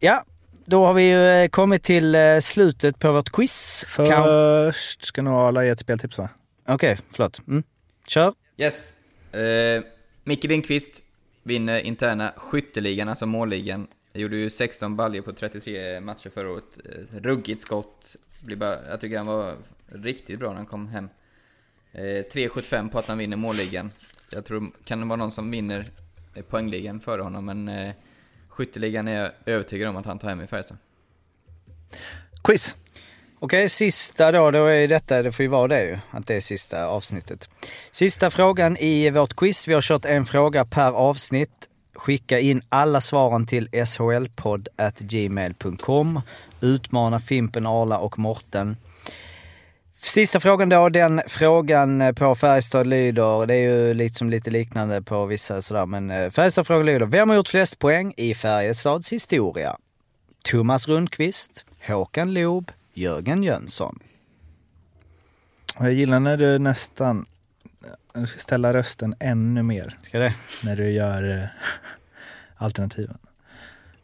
Ja, 0.00 0.24
då 0.64 0.86
har 0.86 0.94
vi 0.94 1.02
ju 1.02 1.28
eh, 1.28 1.48
kommit 1.48 1.82
till 1.82 2.14
eh, 2.14 2.38
slutet 2.40 2.98
på 2.98 3.12
vårt 3.12 3.30
quiz. 3.30 3.84
Först 3.88 5.04
ska 5.04 5.22
nog 5.22 5.34
Arla 5.34 5.64
ge 5.64 5.70
ett 5.70 5.80
speltips 5.80 6.18
va? 6.18 6.28
Okej, 6.68 6.92
okay, 6.92 7.04
förlåt. 7.12 7.40
Mm. 7.48 7.62
Kör. 8.06 8.32
Yes. 8.56 8.92
Eh, 9.32 9.82
Micke 10.24 10.44
Lindqvist 10.44 11.03
vinner 11.44 11.80
interna 11.80 12.32
skytteligan, 12.36 13.08
alltså 13.08 13.26
målligan. 13.26 13.86
Jag 14.12 14.22
gjorde 14.22 14.36
ju 14.36 14.50
16 14.50 14.96
baljor 14.96 15.22
på 15.22 15.32
33 15.32 16.00
matcher 16.00 16.30
förra 16.30 16.50
året. 16.50 16.64
Eh, 16.84 17.20
ruggigt 17.20 17.60
skott. 17.60 18.16
Jag 18.88 19.00
tycker 19.00 19.16
han 19.16 19.26
var 19.26 19.56
riktigt 19.86 20.38
bra 20.38 20.48
när 20.48 20.56
han 20.56 20.66
kom 20.66 20.88
hem. 20.88 21.08
Eh, 21.92 22.02
3,75 22.02 22.90
på 22.90 22.98
att 22.98 23.06
han 23.06 23.18
vinner 23.18 23.36
målligan. 23.36 23.90
Jag 24.30 24.44
tror, 24.44 24.72
kan 24.84 25.00
det 25.00 25.06
vara 25.06 25.16
någon 25.16 25.32
som 25.32 25.50
vinner 25.50 25.86
poängligan 26.48 27.00
före 27.00 27.22
honom, 27.22 27.44
men 27.44 27.68
eh, 27.68 27.94
Skytteligan 28.48 29.08
är 29.08 29.20
jag 29.20 29.30
övertygad 29.46 29.88
om 29.88 29.96
att 29.96 30.06
han 30.06 30.18
tar 30.18 30.28
hem 30.28 30.40
i 30.40 30.46
Färjestad. 30.46 30.76
Quiz! 32.44 32.76
Okej, 33.44 33.68
sista 33.68 34.32
då, 34.32 34.50
då 34.50 34.66
är 34.66 34.88
detta, 34.88 35.22
det 35.22 35.32
får 35.32 35.42
ju 35.42 35.48
vara 35.48 35.68
det 35.68 35.84
ju, 35.84 35.98
att 36.10 36.26
det 36.26 36.34
är 36.34 36.40
sista 36.40 36.86
avsnittet. 36.86 37.48
Sista 37.90 38.30
frågan 38.30 38.76
i 38.76 39.10
vårt 39.10 39.36
quiz. 39.36 39.68
Vi 39.68 39.74
har 39.74 39.80
kört 39.80 40.04
en 40.04 40.24
fråga 40.24 40.64
per 40.64 40.92
avsnitt. 40.92 41.68
Skicka 41.94 42.40
in 42.40 42.62
alla 42.68 43.00
svaren 43.00 43.46
till 43.46 43.68
shlpodd.gmail.com. 43.86 46.20
Utmana 46.60 47.20
Fimpen, 47.20 47.66
Arla 47.66 47.98
och 47.98 48.18
Morten. 48.18 48.76
Sista 49.94 50.40
frågan 50.40 50.68
då, 50.68 50.88
den 50.88 51.22
frågan 51.26 52.14
på 52.14 52.34
Färjestad 52.34 52.86
lyder, 52.86 53.46
det 53.46 53.54
är 53.54 53.60
ju 53.60 53.94
liksom 53.94 54.30
lite 54.30 54.50
liknande 54.50 55.02
på 55.02 55.26
vissa 55.26 55.62
sådär, 55.62 55.86
men 55.86 56.10
eh, 56.10 56.30
Färjestad 56.30 56.66
frågan 56.66 56.86
lyder, 56.86 57.06
vem 57.06 57.28
har 57.28 57.36
gjort 57.36 57.48
flest 57.48 57.78
poäng 57.78 58.14
i 58.16 58.34
Färjestads 58.34 59.12
historia? 59.12 59.76
Thomas 60.44 60.88
Rundqvist, 60.88 61.64
Håkan 61.86 62.34
Loob, 62.34 62.72
Jörgen 62.94 63.42
Jönsson. 63.42 63.98
Jag 65.78 65.92
gillar 65.92 66.20
när 66.20 66.36
du 66.36 66.58
nästan 66.58 67.26
du 68.14 68.26
ska 68.26 68.38
ställa 68.38 68.72
rösten 68.72 69.14
ännu 69.20 69.62
mer. 69.62 69.96
Ska 70.02 70.18
det? 70.18 70.34
När 70.62 70.76
du 70.76 70.90
gör 70.90 71.38
eh, 71.38 71.48
alternativen. 72.56 73.18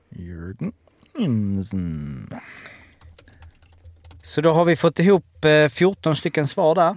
Jörgen 0.08 0.72
Jönsson. 1.18 2.34
Så 4.22 4.40
då 4.40 4.50
har 4.50 4.64
vi 4.64 4.76
fått 4.76 4.98
ihop 4.98 5.44
14 5.70 6.10
eh, 6.10 6.16
stycken 6.16 6.46
svar 6.46 6.74
där. 6.74 6.96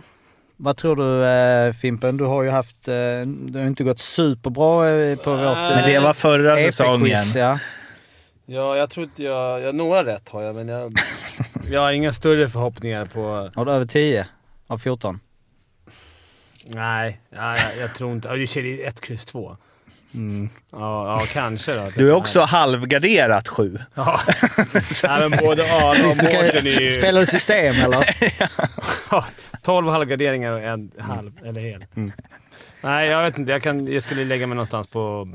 Vad 0.57 0.77
tror 0.77 0.95
du 0.95 1.25
eh, 1.25 1.73
Fimpen? 1.73 2.17
Du 2.17 2.23
har 2.23 2.43
ju 2.43 2.49
haft, 2.49 2.87
eh, 2.87 2.93
du 3.25 3.59
har 3.59 3.65
inte 3.65 3.83
gått 3.83 3.99
superbra 3.99 5.15
på 5.23 5.31
vårt 5.31 5.57
Men 5.57 5.89
det 5.89 5.99
var 5.99 6.13
förra 6.13 6.57
säsongen. 6.57 7.17
Ja. 7.35 7.59
ja, 8.45 8.77
jag 8.77 8.89
tror 8.89 9.03
inte 9.03 9.23
jag... 9.23 9.61
jag 9.61 9.75
några 9.75 10.05
rätt 10.05 10.29
har 10.29 10.41
jag, 10.41 10.55
men 10.55 10.67
jag, 10.67 10.93
jag 11.73 11.81
har 11.81 11.91
inga 11.91 12.13
större 12.13 12.49
förhoppningar 12.49 13.05
på... 13.05 13.51
Har 13.55 13.65
du 13.65 13.71
över 13.71 13.85
10 13.85 14.27
av 14.67 14.77
14? 14.77 15.19
Nej, 16.65 17.19
ja, 17.29 17.57
jag, 17.57 17.77
jag 17.81 17.93
tror 17.93 18.11
inte... 18.11 18.27
Jag 18.27 18.49
kör 18.49 18.87
1, 18.87 19.01
kryss 19.01 19.25
2. 19.25 19.57
Mm. 20.13 20.49
Ja, 20.71 20.77
ja, 21.07 21.21
kanske 21.33 21.75
då. 21.75 21.91
Du 21.95 22.09
är 22.09 22.15
också 22.15 22.41
halvgarderat 22.41 23.47
sju. 23.47 23.77
Ja. 23.95 24.19
ja, 25.03 25.29
men 25.29 25.39
både 25.39 25.63
Arla 25.63 26.07
och 26.07 26.23
Mårten 26.23 26.67
är 26.67 26.81
ju... 26.81 26.91
Spelar 26.91 27.19
du 27.19 27.25
system 27.25 27.75
eller? 27.75 28.15
ja, 29.11 29.25
12 29.61 29.87
halvgarderingar 29.87 30.51
och 30.51 30.61
en 30.61 30.91
halv, 30.99 31.31
mm. 31.37 31.49
eller 31.49 31.61
hel. 31.61 31.85
Mm. 31.95 32.11
Nej, 32.81 33.09
jag 33.09 33.23
vet 33.23 33.37
inte. 33.37 33.51
Jag, 33.51 33.63
kan, 33.63 33.87
jag 33.87 34.03
skulle 34.03 34.25
lägga 34.25 34.47
mig 34.47 34.55
någonstans 34.55 34.87
på 34.87 35.27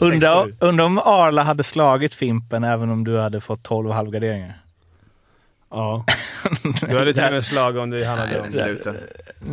Undrar 0.00 0.52
undra 0.60 0.84
om 0.84 0.98
Arla 0.98 1.42
hade 1.42 1.62
slagit 1.62 2.14
Fimpen 2.14 2.64
även 2.64 2.90
om 2.90 3.04
du 3.04 3.18
hade 3.18 3.40
fått 3.40 3.62
12 3.62 3.90
halvgarderingar? 3.90 4.58
Ja. 5.70 6.04
Du 6.80 6.98
hade 6.98 7.14
till 7.14 7.24
och 7.24 7.32
med 7.32 7.44
slagit 7.44 7.80
om 7.80 7.90
du 7.90 8.04
handlade 8.04 8.40
om... 8.40 8.52
Sluta. 8.52 8.94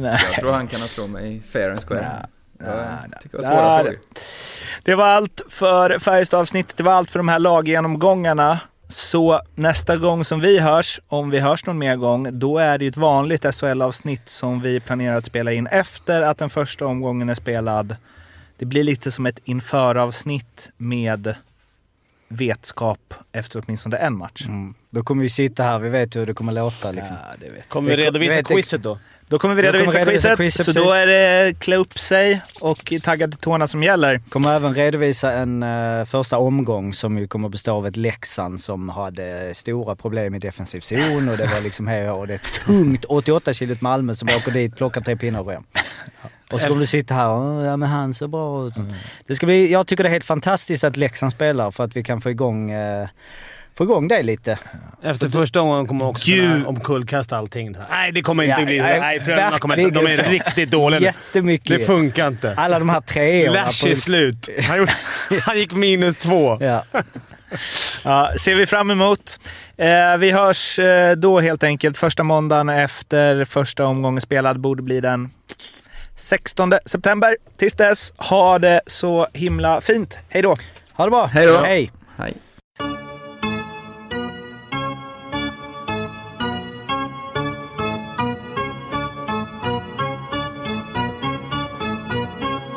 Jag 0.01 0.19
tror 0.19 0.51
han 0.51 0.67
kan 0.67 0.79
slå 0.79 1.07
mig 1.07 1.41
fair 1.51 1.69
and 1.69 1.79
square. 1.87 2.27
Ja. 2.59 2.65
Jag 3.11 3.21
tycker 3.21 3.37
det 3.37 3.43
var 3.43 3.51
svåra 3.51 3.77
frågor. 3.77 3.99
Det 4.83 4.95
var 4.95 5.05
allt 5.05 5.41
för 5.49 5.99
Färjestad-avsnittet. 5.99 6.77
Det 6.77 6.83
var 6.83 6.93
allt 6.93 7.11
för 7.11 7.19
de 7.19 7.27
här 7.27 7.39
laggenomgångarna. 7.39 8.59
Så 8.87 9.41
nästa 9.55 9.97
gång 9.97 10.25
som 10.25 10.39
vi 10.39 10.59
hörs, 10.59 10.99
om 11.07 11.29
vi 11.29 11.39
hörs 11.39 11.65
någon 11.65 11.77
mer 11.77 11.95
gång, 11.95 12.39
då 12.39 12.57
är 12.57 12.77
det 12.77 12.87
ett 12.87 12.97
vanligt 12.97 13.55
SHL-avsnitt 13.55 14.29
som 14.29 14.61
vi 14.61 14.79
planerar 14.79 15.17
att 15.17 15.25
spela 15.25 15.53
in 15.53 15.67
efter 15.67 16.21
att 16.21 16.37
den 16.37 16.49
första 16.49 16.85
omgången 16.85 17.29
är 17.29 17.35
spelad. 17.35 17.95
Det 18.57 18.65
blir 18.65 18.83
lite 18.83 19.11
som 19.11 19.25
ett 19.25 19.39
införavsnitt 19.43 20.71
med 20.77 21.35
vetskap 22.27 23.13
efter 23.31 23.63
åtminstone 23.65 23.97
en 23.97 24.17
match. 24.17 24.45
Mm. 24.47 24.73
Då 24.95 25.03
kommer 25.03 25.23
vi 25.23 25.29
sitta 25.29 25.63
här, 25.63 25.79
vi 25.79 25.89
vet 25.89 26.15
hur 26.15 26.25
det 26.25 26.33
kommer 26.33 26.53
låta. 26.53 26.91
Liksom. 26.91 27.15
Ja, 27.39 27.47
kommer 27.67 27.89
vi 27.89 27.97
redovisa 27.97 28.43
quizet 28.43 28.83
då? 28.83 28.99
Då 29.27 29.39
kommer 29.39 29.55
vi 29.55 29.61
redovisa, 29.61 29.85
kommer 29.85 29.99
redovisa 29.99 30.35
quizet, 30.35 30.65
quizet, 30.65 30.75
så 30.75 30.83
då 30.83 30.91
är 30.91 31.07
det 31.07 31.53
klä 31.59 31.75
upp 31.75 31.99
sig 31.99 32.41
och 32.61 32.93
tagga 33.03 33.27
till 33.27 33.39
tårna 33.39 33.67
som 33.67 33.83
gäller. 33.83 34.21
Kommer 34.29 34.55
även 34.55 34.75
redovisa 34.75 35.31
en 35.31 35.63
uh, 35.63 36.05
första 36.05 36.37
omgång 36.37 36.93
som 36.93 37.17
ju 37.17 37.27
kommer 37.27 37.49
bestå 37.49 37.75
av 37.75 37.87
ett 37.87 37.97
Leksand 37.97 38.59
som 38.59 38.89
hade 38.89 39.53
stora 39.53 39.95
problem 39.95 40.35
i 40.35 40.39
defensiv 40.39 40.79
zon 40.79 41.29
och 41.29 41.37
det 41.37 41.45
var 41.45 41.63
liksom 41.63 41.87
här 41.87 42.11
och 42.11 42.27
det 42.27 42.33
är 42.33 42.65
tungt 42.65 43.05
88 43.05 43.53
kilo 43.53 43.75
Malmö 43.79 44.15
som 44.15 44.27
åker 44.37 44.51
dit, 44.51 44.75
plockar 44.75 45.01
tre 45.01 45.15
pinnar 45.15 45.39
och. 45.39 45.63
Och 46.51 46.59
så 46.61 46.67
kommer 46.67 46.81
du 46.81 46.87
sitta 46.87 47.13
här 47.13 47.29
och 47.29 47.65
ja 47.65 47.77
men 47.77 47.89
han 47.89 48.13
ser 48.13 48.27
bra 48.27 48.67
ut. 48.67 48.77
Mm. 48.77 48.93
Det 49.27 49.35
ska 49.35 49.45
bli, 49.45 49.71
jag 49.71 49.87
tycker 49.87 50.03
det 50.03 50.09
är 50.09 50.13
helt 50.13 50.25
fantastiskt 50.25 50.83
att 50.83 50.97
Leksand 50.97 51.31
spelar 51.31 51.71
för 51.71 51.83
att 51.83 51.95
vi 51.95 52.03
kan 52.03 52.21
få 52.21 52.29
igång 52.29 52.73
uh, 52.73 53.07
få 53.77 53.83
igång 53.83 54.07
dig 54.07 54.23
lite. 54.23 54.59
Efter 55.03 55.29
första 55.29 55.61
omgången 55.61 55.87
kommer 55.87 56.05
också 56.05 56.31
Gud. 56.31 56.65
omkullkasta 56.65 57.37
allting. 57.37 57.75
Nej, 57.89 58.11
det 58.11 58.21
kommer 58.21 58.43
inte 58.43 58.59
ja, 58.59 58.65
bli... 58.65 58.79
Nej, 58.79 59.21
nej 59.27 59.59
kommer 59.59 59.79
inte... 59.79 59.99
De 59.99 60.05
är 60.05 60.29
riktigt 60.29 60.71
dåliga 60.71 60.99
Jättemycket. 60.99 61.79
Det 61.79 61.85
funkar 61.85 62.27
inte. 62.27 62.53
Alla 62.57 62.79
de 62.79 62.89
här 62.89 63.01
treorna. 63.01 63.65
Lash 63.65 63.87
är 63.87 63.95
slut. 63.95 64.49
Han, 64.67 64.77
gjorde, 64.77 64.91
han 65.45 65.57
gick 65.57 65.73
minus 65.73 66.15
två. 66.15 66.57
Ja. 66.59 66.83
ja, 68.03 68.31
ser 68.39 68.55
vi 68.55 68.65
fram 68.65 68.91
emot. 68.91 69.39
Eh, 69.77 70.17
vi 70.19 70.31
hörs 70.31 70.79
eh, 70.79 71.15
då 71.15 71.39
helt 71.39 71.63
enkelt. 71.63 71.97
Första 71.97 72.23
måndagen 72.23 72.69
efter 72.69 73.45
första 73.45 73.85
omgången 73.85 74.21
spelad 74.21 74.59
borde 74.59 74.83
bli 74.83 75.01
den 75.01 75.29
16 76.15 76.73
september. 76.85 77.37
Tills 77.57 77.73
dess, 77.73 78.13
ha 78.17 78.59
det 78.59 78.81
så 78.87 79.27
himla 79.33 79.81
fint. 79.81 80.19
Hej 80.29 80.41
då! 80.41 80.55
Ha 80.93 81.05
det 81.05 81.11
bra! 81.11 81.25
Hej 81.25 81.47
då! 81.47 81.61
Hej! 81.61 81.91
Hej. 82.17 82.33